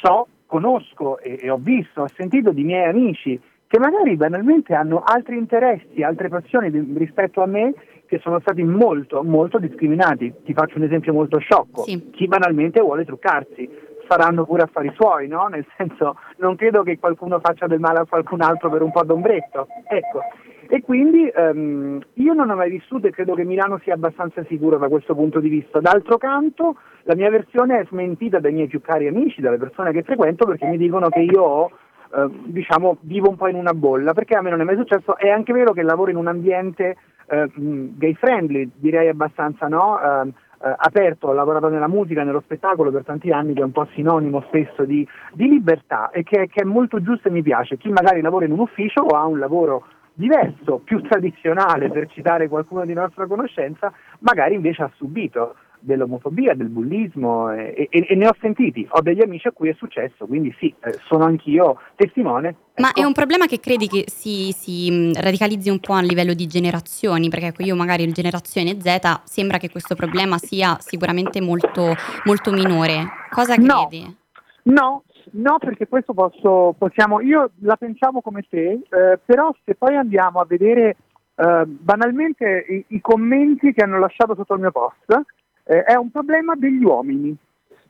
So, 0.02 0.28
conosco 0.46 1.20
e, 1.20 1.40
e 1.42 1.50
ho 1.50 1.58
visto, 1.58 2.04
ho 2.04 2.10
sentito 2.16 2.52
di 2.52 2.64
miei 2.64 2.90
amici 2.90 3.40
che 3.68 3.80
magari 3.80 4.16
banalmente 4.16 4.74
hanno 4.74 5.04
altri 5.06 5.38
interessi, 5.38 6.02
altre 6.02 6.30
passioni 6.30 6.72
di- 6.72 6.94
rispetto 6.98 7.42
a 7.42 7.46
me 7.46 7.74
che 8.06 8.20
sono 8.20 8.40
stati 8.40 8.64
molto, 8.64 9.22
molto 9.24 9.60
discriminati. 9.60 10.34
Ti 10.46 10.54
faccio 10.54 10.78
un 10.78 10.84
esempio 10.84 11.12
molto 11.12 11.38
sciocco. 11.40 11.84
Chi 12.12 12.28
banalmente 12.28 12.80
vuole 12.80 13.04
truccarsi 13.04 13.70
faranno 14.08 14.46
pure 14.46 14.64
affari 14.64 14.90
suoi, 14.96 15.28
no? 15.28 15.48
Nel 15.48 15.66
senso, 15.76 16.16
non 16.38 16.56
credo 16.56 16.84
che 16.84 16.98
qualcuno 16.98 17.40
faccia 17.42 17.68
del 17.68 17.82
male 17.82 18.00
a 18.00 18.06
qualcun 18.06 18.42
altro 18.42 18.70
per 18.70 18.82
un 18.82 18.92
po' 18.92 19.04
d'ombretto. 19.04 19.68
Ecco. 19.90 20.22
E 20.70 20.82
quindi 20.82 21.28
ehm, 21.28 22.00
io 22.14 22.34
non 22.34 22.50
ho 22.50 22.56
mai 22.56 22.70
vissuto 22.70 23.08
e 23.08 23.12
credo 23.12 23.34
che 23.36 23.46
Milano 23.46 23.80
sia 23.84 23.94
abbastanza 23.94 24.44
sicuro 24.46 24.78
da 24.78 24.88
questo 24.88 25.16
punto 25.16 25.40
di 25.40 25.50
vista. 25.50 25.80
D'altro 25.80 26.18
canto, 26.18 26.78
la 27.04 27.16
mia 27.16 27.30
versione 27.30 27.80
è 27.80 27.86
smentita 27.86 28.40
dai 28.40 28.54
miei 28.54 28.68
più 28.68 28.82
cari 28.82 29.08
amici, 29.08 29.42
dalle 29.42 29.58
persone 29.58 29.92
che 29.92 30.04
frequento, 30.04 30.46
perché 30.46 30.66
mi 30.66 30.78
dicono 30.78 31.10
che 31.10 31.22
io 31.22 31.42
ho 31.42 31.72
eh, 32.14 32.30
diciamo, 32.46 32.98
vivo 33.02 33.30
un 33.30 33.36
po' 33.36 33.48
in 33.48 33.56
una 33.56 33.74
bolla, 33.74 34.14
perché 34.14 34.36
a 34.36 34.42
me 34.42 34.50
non 34.50 34.62
è 34.62 34.64
mai 34.64 34.76
successo. 34.76 35.18
È 35.18 35.30
anche 35.30 35.54
vero 35.54 35.74
che 35.74 35.84
lavoro 35.84 36.12
in 36.12 36.18
un 36.18 36.28
ambiente 36.28 36.98
eh, 37.28 37.50
gay 37.56 38.14
friendly, 38.14 38.70
direi 38.76 39.08
abbastanza 39.08 39.68
no? 39.68 40.00
Ehm, 40.02 40.34
eh, 40.60 40.74
aperto, 40.76 41.28
ho 41.28 41.34
lavorato 41.34 41.68
nella 41.70 41.88
musica, 41.88 42.24
nello 42.24 42.42
spettacolo 42.42 42.92
per 42.92 43.04
tanti 43.04 43.32
anni, 43.32 43.54
che 43.54 43.62
è 43.62 43.64
un 43.64 43.72
po' 43.72 43.88
sinonimo 43.94 44.44
spesso 44.48 44.86
di, 44.86 45.08
di 45.34 45.48
libertà 45.48 46.10
e 46.10 46.24
che, 46.24 46.48
che 46.48 46.62
è 46.62 46.66
molto 46.66 47.02
giusto 47.02 47.28
e 47.28 47.32
mi 47.32 47.44
piace. 47.44 47.78
Chi 47.78 47.90
magari 47.90 48.22
lavora 48.22 48.46
in 48.46 48.52
un 48.52 48.60
ufficio 48.60 49.02
o 49.02 49.16
ha 49.16 49.26
un 49.26 49.40
lavoro 49.40 49.86
diverso, 50.18 50.82
più 50.84 51.00
tradizionale, 51.02 51.90
per 51.92 52.08
citare 52.12 52.48
qualcuno 52.48 52.86
di 52.86 52.94
nostra 52.94 53.28
conoscenza, 53.28 53.94
magari 54.20 54.56
invece 54.56 54.82
ha 54.82 54.92
subito 54.98 55.56
dell'omofobia, 55.80 56.56
del 56.56 56.70
bullismo 56.70 57.52
e, 57.52 57.88
e- 57.92 58.06
e 58.10 58.16
ne 58.16 58.28
ho 58.28 58.36
sentiti, 58.42 58.86
ho 58.90 59.02
degli 59.02 59.22
amici 59.22 59.48
a 59.48 59.52
cui 59.52 59.70
è 59.70 59.76
successo, 59.78 60.26
quindi 60.26 60.54
sì, 60.58 60.74
eh, 60.84 60.98
sono 61.06 61.26
anch'io 61.26 61.80
testimone. 61.96 62.56
Ma 62.78 62.92
è 62.94 63.04
un 63.04 63.14
problema 63.14 63.46
che 63.46 63.60
credi 63.60 63.88
che 63.88 64.06
si, 64.08 64.52
si, 64.54 64.90
mh, 64.90 65.22
radicalizzi 65.22 65.70
un 65.70 65.80
po' 65.80 65.94
a 65.94 66.02
livello 66.02 66.34
di 66.34 66.48
generazioni? 66.48 67.30
Perché 67.30 67.48
ecco, 67.48 67.64
io 67.64 67.76
magari 67.76 68.04
in 68.04 68.12
generazione 68.12 68.76
Z 68.82 69.22
sembra 69.26 69.60
che 69.60 69.70
questo 69.70 69.94
problema 69.94 70.40
sia 70.40 70.78
sicuramente 70.80 71.42
molto, 71.42 71.94
molto 72.24 72.52
minore. 72.52 73.06
Cosa 73.30 73.54
credi? 73.54 74.18
No, 74.64 74.74
no, 74.74 75.04
perché 75.60 75.88
questo 75.88 76.14
posso, 76.14 76.76
possiamo, 76.78 77.22
io 77.22 77.52
la 77.62 77.76
pensavo 77.76 78.22
come 78.22 78.46
te, 78.50 78.82
eh, 78.90 79.20
però 79.24 79.54
se 79.64 79.76
poi 79.76 79.96
andiamo 79.96 80.40
a 80.40 80.46
vedere 80.46 80.96
eh, 81.36 81.64
banalmente 81.66 82.66
i, 82.68 82.86
i 82.96 83.02
commenti 83.02 83.74
che 83.74 83.84
hanno 83.84 84.00
lasciato 84.00 84.36
sotto 84.36 84.54
il 84.56 84.62
mio 84.62 84.72
post, 84.72 85.22
eh, 85.64 85.84
è 85.84 85.96
un 85.96 86.10
problema 86.12 86.56
degli 86.56 86.84
uomini, 86.84 87.36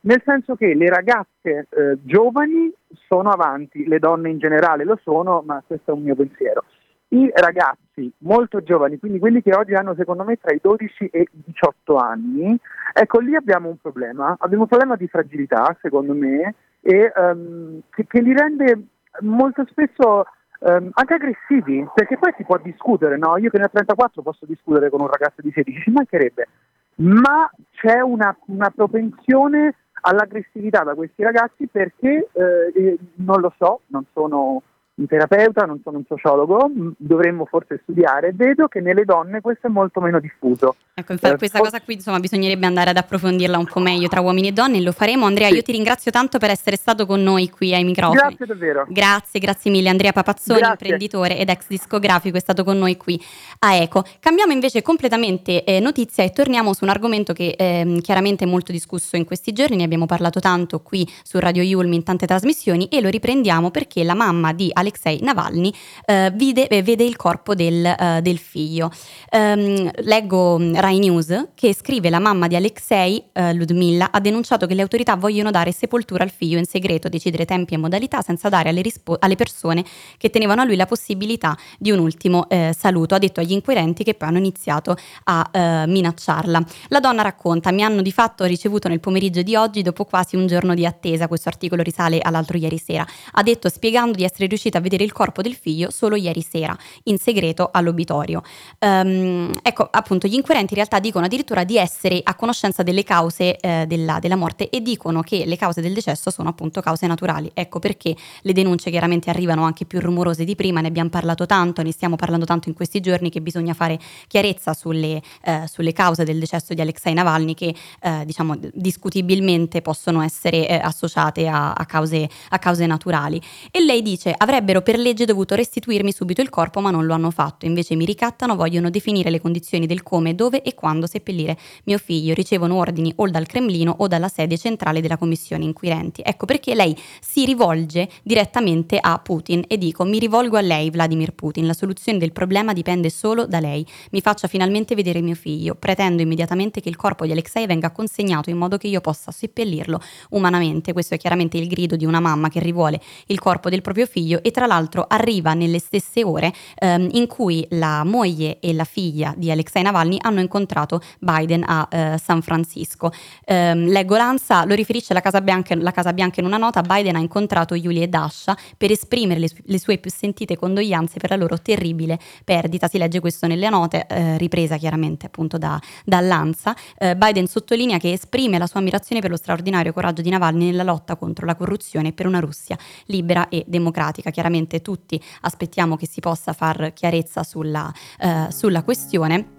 nel 0.00 0.22
senso 0.24 0.54
che 0.54 0.74
le 0.74 0.88
ragazze 0.88 1.66
eh, 1.68 1.98
giovani 2.02 2.72
sono 3.06 3.30
avanti, 3.30 3.86
le 3.86 3.98
donne 3.98 4.30
in 4.30 4.38
generale 4.38 4.84
lo 4.84 4.98
sono, 5.02 5.42
ma 5.44 5.62
questo 5.66 5.90
è 5.92 5.94
un 5.94 6.02
mio 6.02 6.14
pensiero. 6.14 6.64
I 7.10 7.30
ragazzi 7.34 8.12
molto 8.18 8.62
giovani, 8.62 8.98
quindi 8.98 9.18
quelli 9.18 9.40
che 9.40 9.54
oggi 9.54 9.72
hanno 9.72 9.94
secondo 9.94 10.24
me 10.24 10.36
tra 10.36 10.54
i 10.54 10.58
12 10.60 11.08
e 11.10 11.20
i 11.20 11.42
18 11.46 11.96
anni, 11.96 12.58
ecco 12.92 13.18
lì 13.18 13.34
abbiamo 13.34 13.70
un 13.70 13.78
problema, 13.78 14.36
abbiamo 14.38 14.64
un 14.64 14.68
problema 14.68 14.94
di 14.94 15.08
fragilità 15.08 15.74
secondo 15.80 16.12
me 16.12 16.54
e 16.88 17.12
ehm, 17.14 17.80
che, 17.90 18.06
che 18.06 18.22
li 18.22 18.32
rende 18.32 18.86
molto 19.20 19.66
spesso 19.68 20.24
ehm, 20.60 20.88
anche 20.94 21.14
aggressivi, 21.14 21.86
perché 21.92 22.16
poi 22.16 22.32
si 22.38 22.44
può 22.44 22.56
discutere, 22.56 23.18
no? 23.18 23.36
Io 23.36 23.50
che 23.50 23.58
ne 23.58 23.64
ho 23.64 23.68
34 23.68 24.22
posso 24.22 24.46
discutere 24.46 24.88
con 24.88 25.02
un 25.02 25.08
ragazzo 25.08 25.42
di 25.42 25.52
16, 25.52 25.82
ci 25.82 25.90
mancherebbe, 25.90 26.48
ma 26.96 27.50
c'è 27.72 28.00
una, 28.00 28.34
una 28.46 28.70
propensione 28.70 29.74
all'aggressività 30.00 30.82
da 30.82 30.94
questi 30.94 31.22
ragazzi 31.22 31.66
perché 31.66 32.30
eh, 32.32 32.72
eh, 32.74 32.98
non 33.16 33.40
lo 33.40 33.52
so, 33.58 33.82
non 33.88 34.06
sono 34.14 34.62
un 34.98 35.06
terapeuta, 35.06 35.64
non 35.64 35.80
sono 35.82 35.98
un 35.98 36.04
sociologo, 36.08 36.70
dovremmo 36.96 37.44
forse 37.46 37.78
studiare, 37.82 38.32
vedo 38.34 38.66
che 38.66 38.80
nelle 38.80 39.04
donne 39.04 39.40
questo 39.40 39.68
è 39.68 39.70
molto 39.70 40.00
meno 40.00 40.18
diffuso. 40.18 40.74
Ecco, 40.94 41.12
infa- 41.12 41.32
Eh, 41.34 41.36
questa 41.36 41.58
for- 41.58 41.68
cosa 41.68 41.80
qui 41.80 41.94
insomma 41.94 42.18
bisognerebbe 42.18 42.66
andare 42.66 42.90
ad 42.90 42.96
approfondirla 42.96 43.56
un 43.58 43.66
po' 43.66 43.78
meglio 43.78 44.08
tra 44.08 44.20
uomini 44.20 44.48
e 44.48 44.52
donne 44.52 44.78
e 44.78 44.82
lo 44.82 44.90
faremo. 44.90 45.26
Andrea, 45.26 45.48
io 45.48 45.62
ti 45.62 45.70
ringrazio 45.70 46.10
tanto 46.10 46.38
per 46.38 46.50
essere 46.50 46.74
stato 46.76 47.06
con 47.06 47.22
noi 47.22 47.48
qui 47.48 47.72
ai 47.72 47.84
microfoni. 47.84 48.16
Grazie 48.18 48.46
davvero. 48.46 48.86
Grazie, 48.88 49.38
grazie 49.40 49.70
mille 49.70 49.88
Andrea 49.88 50.12
Papazzoni, 50.12 50.58
Grazie. 50.58 50.76
imprenditore 50.80 51.38
ed 51.38 51.48
ex 51.48 51.66
discografico, 51.68 52.36
è 52.36 52.40
stato 52.40 52.64
con 52.64 52.76
noi 52.76 52.96
qui 52.96 53.20
a 53.60 53.74
Eco. 53.76 54.02
Cambiamo 54.18 54.52
invece 54.52 54.82
completamente 54.82 55.62
eh, 55.62 55.78
notizia 55.78 56.24
e 56.24 56.30
torniamo 56.30 56.72
su 56.72 56.82
un 56.82 56.90
argomento 56.90 57.32
che 57.32 57.54
ehm, 57.56 58.00
chiaramente 58.00 58.44
è 58.44 58.48
molto 58.48 58.72
discusso 58.72 59.14
in 59.14 59.24
questi 59.24 59.52
giorni, 59.52 59.76
ne 59.76 59.84
abbiamo 59.84 60.06
parlato 60.06 60.40
tanto 60.40 60.80
qui 60.80 61.08
su 61.22 61.38
Radio 61.38 61.62
Yulm 61.62 61.92
in 61.92 62.02
tante 62.02 62.26
trasmissioni 62.26 62.88
e 62.88 63.00
lo 63.00 63.08
riprendiamo 63.08 63.70
perché 63.70 64.02
la 64.02 64.14
mamma 64.14 64.52
di 64.52 64.68
Alexei 64.88 65.18
Navalny 65.20 65.72
eh, 66.06 66.32
vide, 66.34 66.66
eh, 66.68 66.82
vede 66.82 67.04
il 67.04 67.16
corpo 67.16 67.54
del, 67.54 67.84
eh, 67.84 68.20
del 68.22 68.38
figlio. 68.38 68.90
Ehm, 69.30 69.90
leggo 70.02 70.58
mh, 70.58 70.80
Rai 70.80 70.98
News 70.98 71.48
che 71.54 71.74
scrive 71.74 72.08
la 72.10 72.18
mamma 72.18 72.46
di 72.46 72.56
Alexei, 72.56 73.22
eh, 73.32 73.52
Ludmilla, 73.52 74.10
ha 74.10 74.20
denunciato 74.20 74.66
che 74.66 74.74
le 74.74 74.82
autorità 74.82 75.16
vogliono 75.16 75.50
dare 75.50 75.72
sepoltura 75.72 76.24
al 76.24 76.30
figlio 76.30 76.58
in 76.58 76.64
segreto, 76.64 77.08
decidere 77.08 77.44
tempi 77.44 77.74
e 77.74 77.76
modalità 77.76 78.22
senza 78.22 78.48
dare 78.48 78.70
alle, 78.70 78.82
rispo- 78.82 79.16
alle 79.18 79.36
persone 79.36 79.84
che 80.16 80.30
tenevano 80.30 80.62
a 80.62 80.64
lui 80.64 80.76
la 80.76 80.86
possibilità 80.86 81.56
di 81.78 81.90
un 81.90 81.98
ultimo 81.98 82.48
eh, 82.48 82.74
saluto. 82.76 83.14
Ha 83.14 83.18
detto 83.18 83.40
agli 83.40 83.52
inquirenti 83.52 84.04
che 84.04 84.14
poi 84.14 84.28
hanno 84.28 84.38
iniziato 84.38 84.96
a 85.24 85.48
eh, 85.52 85.84
minacciarla. 85.86 86.64
La 86.88 87.00
donna 87.00 87.22
racconta, 87.22 87.70
mi 87.72 87.82
hanno 87.82 88.00
di 88.02 88.12
fatto 88.12 88.44
ricevuto 88.44 88.88
nel 88.88 89.00
pomeriggio 89.00 89.42
di 89.42 89.54
oggi 89.54 89.82
dopo 89.82 90.04
quasi 90.04 90.36
un 90.36 90.46
giorno 90.46 90.74
di 90.74 90.86
attesa, 90.86 91.28
questo 91.28 91.48
articolo 91.48 91.82
risale 91.82 92.20
all'altro 92.20 92.56
ieri 92.56 92.78
sera. 92.78 93.06
Ha 93.32 93.42
detto 93.42 93.68
spiegando 93.68 94.16
di 94.16 94.24
essere 94.24 94.46
riuscita 94.46 94.77
a 94.78 94.80
vedere 94.80 95.04
il 95.04 95.12
corpo 95.12 95.42
del 95.42 95.54
figlio 95.54 95.90
solo 95.90 96.16
ieri 96.16 96.42
sera, 96.42 96.76
in 97.04 97.18
segreto 97.18 97.68
all'obitorio. 97.72 98.42
Ehm, 98.78 99.52
ecco, 99.62 99.88
appunto, 99.90 100.26
gli 100.26 100.34
inquirenti 100.34 100.72
in 100.72 100.76
realtà 100.76 100.98
dicono 100.98 101.26
addirittura 101.26 101.64
di 101.64 101.76
essere 101.76 102.20
a 102.22 102.34
conoscenza 102.34 102.82
delle 102.82 103.04
cause 103.04 103.56
eh, 103.56 103.84
della, 103.86 104.18
della 104.18 104.36
morte 104.36 104.70
e 104.70 104.80
dicono 104.80 105.22
che 105.22 105.44
le 105.44 105.56
cause 105.56 105.80
del 105.80 105.92
decesso 105.92 106.30
sono 106.30 106.48
appunto 106.48 106.80
cause 106.80 107.06
naturali. 107.06 107.50
Ecco 107.54 107.78
perché 107.78 108.16
le 108.42 108.52
denunce 108.52 108.90
chiaramente 108.90 109.30
arrivano 109.30 109.64
anche 109.64 109.84
più 109.84 110.00
rumorose 110.00 110.44
di 110.44 110.54
prima, 110.54 110.80
ne 110.80 110.88
abbiamo 110.88 111.10
parlato 111.10 111.46
tanto, 111.46 111.82
ne 111.82 111.92
stiamo 111.92 112.16
parlando 112.16 112.44
tanto 112.44 112.68
in 112.68 112.74
questi 112.74 113.00
giorni 113.00 113.30
che 113.30 113.40
bisogna 113.40 113.74
fare 113.74 113.98
chiarezza 114.26 114.74
sulle, 114.74 115.20
eh, 115.42 115.64
sulle 115.66 115.92
cause 115.92 116.24
del 116.24 116.38
decesso 116.38 116.74
di 116.74 116.80
Alexei 116.80 117.14
Navalny 117.14 117.54
che 117.54 117.74
eh, 118.00 118.22
diciamo 118.24 118.56
discutibilmente 118.72 119.82
possono 119.82 120.22
essere 120.22 120.68
eh, 120.68 120.74
associate 120.74 121.46
a, 121.48 121.72
a 121.72 121.86
cause, 121.86 122.28
a 122.50 122.58
cause 122.58 122.86
naturali. 122.86 123.40
E 123.70 123.82
lei 123.82 124.02
dice 124.02 124.34
avrebbero 124.68 124.82
per 124.82 124.98
legge 124.98 125.24
dovuto 125.24 125.54
restituirmi 125.54 126.12
subito 126.12 126.42
il 126.42 126.50
corpo 126.50 126.80
ma 126.80 126.90
non 126.90 127.06
lo 127.06 127.14
hanno 127.14 127.30
fatto, 127.30 127.64
invece 127.64 127.94
mi 127.94 128.04
ricattano, 128.04 128.54
vogliono 128.54 128.90
definire 128.90 129.30
le 129.30 129.40
condizioni 129.40 129.86
del 129.86 130.02
come, 130.02 130.34
dove 130.34 130.62
e 130.62 130.74
quando 130.74 131.06
seppellire 131.06 131.56
mio 131.84 131.96
figlio, 131.96 132.34
ricevono 132.34 132.74
ordini 132.76 133.12
o 133.16 133.28
dal 133.30 133.46
Cremlino 133.46 133.94
o 133.98 134.06
dalla 134.06 134.28
sede 134.28 134.58
centrale 134.58 135.00
della 135.00 135.16
commissione 135.16 135.64
inquirenti. 135.64 136.20
Ecco 136.24 136.44
perché 136.44 136.74
lei 136.74 136.96
si 137.20 137.44
rivolge 137.46 138.08
direttamente 138.22 138.98
a 139.00 139.18
Putin 139.18 139.64
e 139.66 139.78
dico 139.78 140.04
mi 140.04 140.18
rivolgo 140.18 140.58
a 140.58 140.60
lei 140.60 140.90
Vladimir 140.90 141.32
Putin, 141.32 141.66
la 141.66 141.72
soluzione 141.72 142.18
del 142.18 142.32
problema 142.32 142.72
dipende 142.72 143.08
solo 143.08 143.46
da 143.46 143.60
lei, 143.60 143.86
mi 144.10 144.20
faccia 144.20 144.48
finalmente 144.48 144.94
vedere 144.94 145.22
mio 145.22 145.34
figlio, 145.34 145.76
pretendo 145.76 146.20
immediatamente 146.20 146.80
che 146.80 146.88
il 146.90 146.96
corpo 146.96 147.24
di 147.24 147.32
Alexei 147.32 147.66
venga 147.66 147.90
consegnato 147.90 148.50
in 148.50 148.58
modo 148.58 148.76
che 148.76 148.88
io 148.88 149.00
possa 149.00 149.30
seppellirlo 149.30 150.00
umanamente, 150.30 150.92
questo 150.92 151.14
è 151.14 151.18
chiaramente 151.18 151.56
il 151.56 151.68
grido 151.68 151.96
di 151.96 152.04
una 152.04 152.20
mamma 152.20 152.48
che 152.48 152.60
rivuole 152.60 153.00
il 153.26 153.38
corpo 153.38 153.70
del 153.70 153.80
proprio 153.80 154.04
figlio 154.06 154.42
e 154.42 154.50
tra 154.58 154.66
l'altro 154.66 155.04
arriva 155.06 155.54
nelle 155.54 155.78
stesse 155.78 156.24
ore 156.24 156.52
ehm, 156.80 157.10
in 157.12 157.28
cui 157.28 157.64
la 157.70 158.02
moglie 158.02 158.58
e 158.58 158.72
la 158.72 158.82
figlia 158.82 159.32
di 159.36 159.52
Alexei 159.52 159.84
Navalny 159.84 160.16
hanno 160.20 160.40
incontrato 160.40 161.00
Biden 161.20 161.62
a 161.64 161.86
eh, 161.88 162.18
San 162.20 162.42
Francisco. 162.42 163.12
Ehm, 163.44 163.86
leggo 163.86 164.16
l'ANSA, 164.16 164.64
lo 164.64 164.74
riferisce 164.74 165.14
la 165.14 165.20
Casa, 165.20 165.40
Bianca, 165.40 165.76
la 165.76 165.92
Casa 165.92 166.12
Bianca 166.12 166.40
in 166.40 166.46
una 166.46 166.56
nota, 166.56 166.82
Biden 166.82 167.14
ha 167.14 167.20
incontrato 167.20 167.76
Yulia 167.76 168.02
e 168.02 168.08
Dasha 168.08 168.56
per 168.76 168.90
esprimere 168.90 169.38
le, 169.38 169.48
le 169.62 169.78
sue 169.78 169.98
più 169.98 170.10
sentite 170.10 170.56
condoglianze 170.56 171.20
per 171.20 171.30
la 171.30 171.36
loro 171.36 171.62
terribile 171.62 172.18
perdita, 172.44 172.88
si 172.88 172.98
legge 172.98 173.20
questo 173.20 173.46
nelle 173.46 173.68
note, 173.68 174.06
eh, 174.08 174.38
ripresa 174.38 174.76
chiaramente 174.76 175.26
appunto 175.26 175.56
da, 175.56 175.80
dall'ANSA. 176.04 176.74
Eh, 176.98 177.14
Biden 177.14 177.46
sottolinea 177.46 177.98
che 177.98 178.10
esprime 178.10 178.58
la 178.58 178.66
sua 178.66 178.80
ammirazione 178.80 179.20
per 179.20 179.30
lo 179.30 179.36
straordinario 179.36 179.92
coraggio 179.92 180.20
di 180.20 180.30
Navalny 180.30 180.64
nella 180.64 180.82
lotta 180.82 181.14
contro 181.14 181.46
la 181.46 181.54
corruzione 181.54 182.08
e 182.08 182.12
per 182.12 182.26
una 182.26 182.40
Russia 182.40 182.76
libera 183.04 183.48
e 183.48 183.62
democratica. 183.68 184.30
Chiaramente 184.30 184.46
tutti 184.80 185.20
aspettiamo 185.42 185.96
che 185.96 186.06
si 186.06 186.20
possa 186.20 186.52
far 186.52 186.92
chiarezza 186.92 187.42
sulla, 187.42 187.92
eh, 188.18 188.48
sulla 188.50 188.82
questione. 188.82 189.56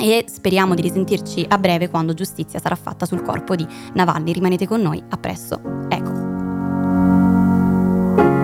E 0.00 0.26
speriamo 0.28 0.76
di 0.76 0.82
risentirci 0.82 1.44
a 1.48 1.58
breve 1.58 1.88
quando 1.88 2.14
giustizia 2.14 2.60
sarà 2.60 2.76
fatta 2.76 3.04
sul 3.04 3.22
corpo 3.22 3.56
di 3.56 3.66
Navalny. 3.94 4.32
Rimanete 4.32 4.66
con 4.66 4.80
noi, 4.80 5.02
a 5.08 5.16
presto. 5.16 5.60
Ecco. 5.88 6.28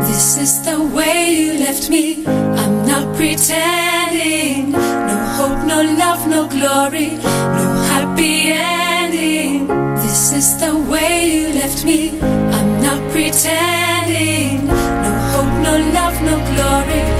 This 0.04 0.36
is 0.36 0.60
the 0.62 0.74
you 0.74 1.58
left 1.58 1.90
me. 1.90 2.24
I'm 2.26 2.86
not 2.86 3.16
pretending. 3.16 4.72
No 4.72 5.16
hope, 5.36 5.66
no 5.66 5.82
love, 5.82 6.26
no 6.28 6.46
glory, 6.46 7.16
no 7.16 7.66
happy 7.90 8.52
ending. 8.52 9.66
This 9.96 10.32
is 10.32 10.56
the 10.58 10.76
way 10.90 11.30
you 11.34 11.48
left 11.54 11.84
me. 11.84 12.20
I'm 12.20 12.80
not 12.82 13.00
pretending. 13.10 14.63
No 15.74 15.80
love, 15.80 16.22
no 16.22 16.36
glory, 16.38 17.13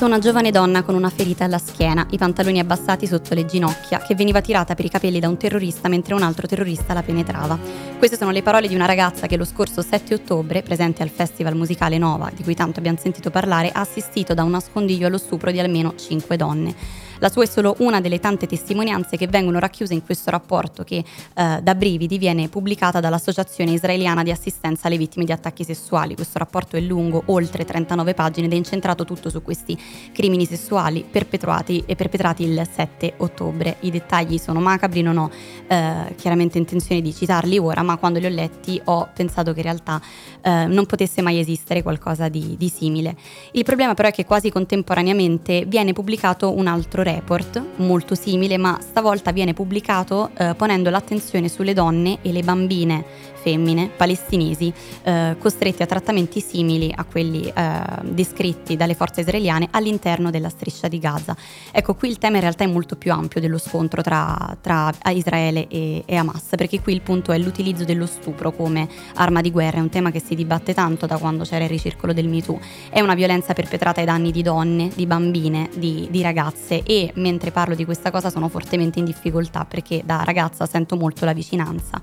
Visto 0.00 0.14
una 0.16 0.24
giovane 0.24 0.50
donna 0.50 0.82
con 0.82 0.94
una 0.94 1.10
ferita 1.10 1.44
alla 1.44 1.58
schiena, 1.58 2.06
i 2.12 2.16
pantaloni 2.16 2.58
abbassati 2.58 3.06
sotto 3.06 3.34
le 3.34 3.44
ginocchia, 3.44 3.98
che 3.98 4.14
veniva 4.14 4.40
tirata 4.40 4.74
per 4.74 4.86
i 4.86 4.88
capelli 4.88 5.20
da 5.20 5.28
un 5.28 5.36
terrorista 5.36 5.90
mentre 5.90 6.14
un 6.14 6.22
altro 6.22 6.46
terrorista 6.46 6.94
la 6.94 7.02
penetrava. 7.02 7.58
Queste 7.98 8.16
sono 8.16 8.30
le 8.30 8.40
parole 8.40 8.66
di 8.66 8.74
una 8.74 8.86
ragazza 8.86 9.26
che 9.26 9.36
lo 9.36 9.44
scorso 9.44 9.82
7 9.82 10.14
ottobre, 10.14 10.62
presente 10.62 11.02
al 11.02 11.10
festival 11.10 11.54
musicale 11.54 11.98
Nova, 11.98 12.30
di 12.34 12.42
cui 12.42 12.54
tanto 12.54 12.78
abbiamo 12.78 12.96
sentito 12.98 13.28
parlare, 13.28 13.72
ha 13.72 13.80
assistito 13.80 14.32
da 14.32 14.42
un 14.42 14.52
nascondiglio 14.52 15.06
allo 15.06 15.18
stupro 15.18 15.50
di 15.50 15.60
almeno 15.60 15.92
5 15.94 16.34
donne. 16.34 16.74
La 17.20 17.28
sua 17.28 17.42
è 17.42 17.46
solo 17.46 17.74
una 17.80 18.00
delle 18.00 18.18
tante 18.18 18.46
testimonianze 18.46 19.18
che 19.18 19.26
vengono 19.26 19.58
racchiuse 19.58 19.92
in 19.92 20.02
questo 20.02 20.30
rapporto 20.30 20.84
che 20.84 21.04
eh, 21.34 21.60
da 21.62 21.74
brividi 21.74 22.16
viene 22.16 22.48
pubblicata 22.48 22.98
dall'Associazione 22.98 23.72
Israeliana 23.72 24.22
di 24.22 24.30
Assistenza 24.30 24.86
alle 24.86 24.96
Vittime 24.96 25.26
di 25.26 25.32
Attacchi 25.32 25.62
Sessuali. 25.62 26.14
Questo 26.14 26.38
rapporto 26.38 26.78
è 26.78 26.80
lungo, 26.80 27.24
oltre 27.26 27.66
39 27.66 28.14
pagine 28.14 28.46
ed 28.46 28.54
è 28.54 28.56
incentrato 28.56 29.04
tutto 29.04 29.28
su 29.28 29.42
questi 29.42 29.78
crimini 30.12 30.46
sessuali 30.46 31.04
perpetuati 31.08 31.82
e 31.84 31.94
perpetrati 31.94 32.42
il 32.42 32.66
7 32.72 33.12
ottobre. 33.18 33.76
I 33.80 33.90
dettagli 33.90 34.38
sono 34.38 34.60
macabri, 34.60 35.02
non 35.02 35.18
ho 35.18 35.30
eh, 35.66 36.14
chiaramente 36.16 36.56
intenzione 36.56 37.02
di 37.02 37.12
citarli 37.12 37.58
ora, 37.58 37.82
ma 37.82 37.98
quando 37.98 38.18
li 38.18 38.24
ho 38.24 38.30
letti 38.30 38.80
ho 38.84 39.10
pensato 39.12 39.52
che 39.52 39.58
in 39.58 39.64
realtà 39.64 40.00
eh, 40.40 40.64
non 40.64 40.86
potesse 40.86 41.20
mai 41.20 41.38
esistere 41.38 41.82
qualcosa 41.82 42.30
di, 42.30 42.56
di 42.56 42.70
simile. 42.70 43.14
Il 43.52 43.64
problema 43.64 43.92
però 43.92 44.08
è 44.08 44.12
che 44.12 44.24
quasi 44.24 44.50
contemporaneamente 44.50 45.66
viene 45.66 45.92
pubblicato 45.92 46.56
un 46.56 46.66
altro 46.66 47.08
report 47.14 47.62
molto 47.76 48.14
simile, 48.14 48.56
ma 48.58 48.78
stavolta 48.80 49.32
viene 49.32 49.54
pubblicato 49.54 50.30
eh, 50.36 50.54
ponendo 50.56 50.90
l'attenzione 50.90 51.48
sulle 51.48 51.74
donne 51.74 52.18
e 52.22 52.32
le 52.32 52.42
bambine 52.42 53.04
femmine 53.42 53.90
palestinesi 53.96 54.72
eh, 55.02 55.36
costretti 55.38 55.82
a 55.82 55.86
trattamenti 55.86 56.40
simili 56.40 56.92
a 56.94 57.04
quelli 57.04 57.46
eh, 57.46 57.80
descritti 58.02 58.76
dalle 58.76 58.94
forze 58.94 59.20
israeliane 59.20 59.68
all'interno 59.70 60.30
della 60.30 60.48
striscia 60.48 60.88
di 60.88 60.98
Gaza. 60.98 61.36
Ecco, 61.72 61.94
qui 61.94 62.08
il 62.08 62.18
tema 62.18 62.36
in 62.36 62.42
realtà 62.42 62.64
è 62.64 62.66
molto 62.66 62.96
più 62.96 63.12
ampio 63.12 63.40
dello 63.40 63.58
scontro 63.58 64.02
tra, 64.02 64.56
tra 64.60 64.92
Israele 65.12 65.66
e, 65.68 66.02
e 66.06 66.16
Hamas, 66.16 66.48
perché 66.56 66.80
qui 66.80 66.92
il 66.92 67.00
punto 67.00 67.32
è 67.32 67.38
l'utilizzo 67.38 67.84
dello 67.84 68.06
stupro 68.06 68.52
come 68.52 68.88
arma 69.14 69.40
di 69.40 69.50
guerra, 69.50 69.78
è 69.78 69.80
un 69.80 69.88
tema 69.88 70.10
che 70.10 70.20
si 70.20 70.34
dibatte 70.34 70.74
tanto 70.74 71.06
da 71.06 71.16
quando 71.18 71.44
c'era 71.44 71.64
il 71.64 71.70
ricircolo 71.70 72.12
del 72.12 72.28
MeToo. 72.28 72.60
È 72.90 73.00
una 73.00 73.14
violenza 73.14 73.54
perpetrata 73.54 74.00
ai 74.00 74.06
danni 74.06 74.30
di 74.32 74.42
donne, 74.42 74.90
di 74.94 75.06
bambine, 75.06 75.70
di, 75.76 76.08
di 76.10 76.22
ragazze 76.22 76.82
e 76.82 77.10
mentre 77.14 77.50
parlo 77.50 77.74
di 77.74 77.84
questa 77.84 78.10
cosa 78.10 78.30
sono 78.30 78.48
fortemente 78.48 78.98
in 78.98 79.04
difficoltà 79.04 79.64
perché 79.64 80.02
da 80.04 80.22
ragazza 80.24 80.66
sento 80.66 80.96
molto 80.96 81.24
la 81.24 81.32
vicinanza 81.32 82.00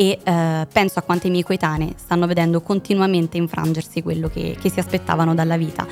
e 0.00 0.18
eh, 0.22 0.66
penso 0.78 1.00
a 1.00 1.02
quante 1.02 1.26
i 1.26 1.30
miei 1.30 1.42
coetanei 1.42 1.92
stanno 1.96 2.28
vedendo 2.28 2.60
continuamente 2.60 3.36
infrangersi 3.36 4.00
quello 4.00 4.28
che, 4.28 4.56
che 4.60 4.70
si 4.70 4.78
aspettavano 4.78 5.34
dalla 5.34 5.56
vita. 5.56 5.84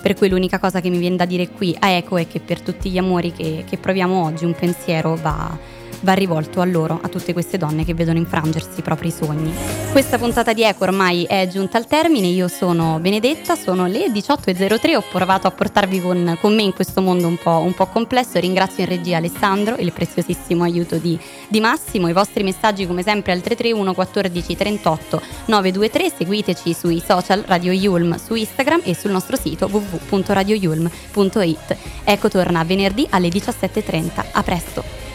Per 0.00 0.14
cui 0.14 0.30
l'unica 0.30 0.58
cosa 0.58 0.80
che 0.80 0.88
mi 0.88 0.96
viene 0.96 1.16
da 1.16 1.26
dire 1.26 1.50
qui 1.50 1.76
a 1.78 1.88
Eco 1.88 2.16
è 2.16 2.26
che 2.26 2.40
per 2.40 2.62
tutti 2.62 2.88
gli 2.88 2.96
amori 2.96 3.30
che, 3.30 3.64
che 3.68 3.76
proviamo 3.76 4.24
oggi 4.24 4.46
un 4.46 4.54
pensiero 4.54 5.16
va, 5.16 5.54
va 6.02 6.12
rivolto 6.12 6.60
a 6.60 6.64
loro, 6.64 7.00
a 7.02 7.08
tutte 7.08 7.32
queste 7.32 7.58
donne 7.58 7.84
che 7.84 7.94
vedono 7.94 8.18
infrangersi 8.18 8.80
i 8.80 8.82
propri 8.82 9.10
sogni. 9.10 9.52
Questa 9.90 10.18
puntata 10.18 10.52
di 10.52 10.62
Eco 10.62 10.84
ormai 10.84 11.24
è 11.24 11.48
giunta 11.48 11.78
al 11.78 11.86
termine, 11.86 12.28
io 12.28 12.48
sono 12.48 12.98
Benedetta, 13.00 13.56
sono 13.56 13.86
le 13.86 14.06
18.03, 14.06 14.96
ho 14.96 15.04
provato 15.10 15.46
a 15.46 15.50
portarvi 15.50 16.00
con, 16.00 16.38
con 16.40 16.54
me 16.54 16.62
in 16.62 16.72
questo 16.72 17.00
mondo 17.00 17.26
un 17.26 17.36
po', 17.36 17.58
un 17.58 17.74
po' 17.74 17.86
complesso, 17.86 18.38
ringrazio 18.38 18.82
in 18.82 18.88
regia 18.88 19.16
Alessandro, 19.16 19.76
il 19.76 19.92
preziosissimo 19.92 20.62
aiuto 20.62 20.96
di, 20.96 21.18
di 21.48 21.60
Massimo, 21.60 22.08
i 22.08 22.12
vostri 22.12 22.42
messaggi 22.42 22.86
come 22.86 23.02
sempre 23.02 23.32
al 23.32 23.40
331 23.40 23.94
14 23.94 24.56
38 24.56 25.22
923, 25.46 26.12
seguiteci 26.16 26.74
sui 26.74 27.02
social 27.04 27.42
Radio 27.46 27.72
Yulm 27.72 28.16
su 28.16 28.34
Instagram 28.34 28.80
e 28.84 28.94
sul 28.94 29.10
nostro 29.10 29.36
sito 29.36 29.68
www.radioyulm.it. 29.70 31.76
Ecco 32.04 32.28
torna 32.28 32.64
venerdì 32.64 33.06
alle 33.10 33.28
17.30, 33.28 34.24
a 34.32 34.42
presto! 34.42 35.11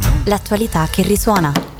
Know. 0.00 0.22
L'attualità 0.24 0.86
che 0.90 1.02
risuona. 1.02 1.71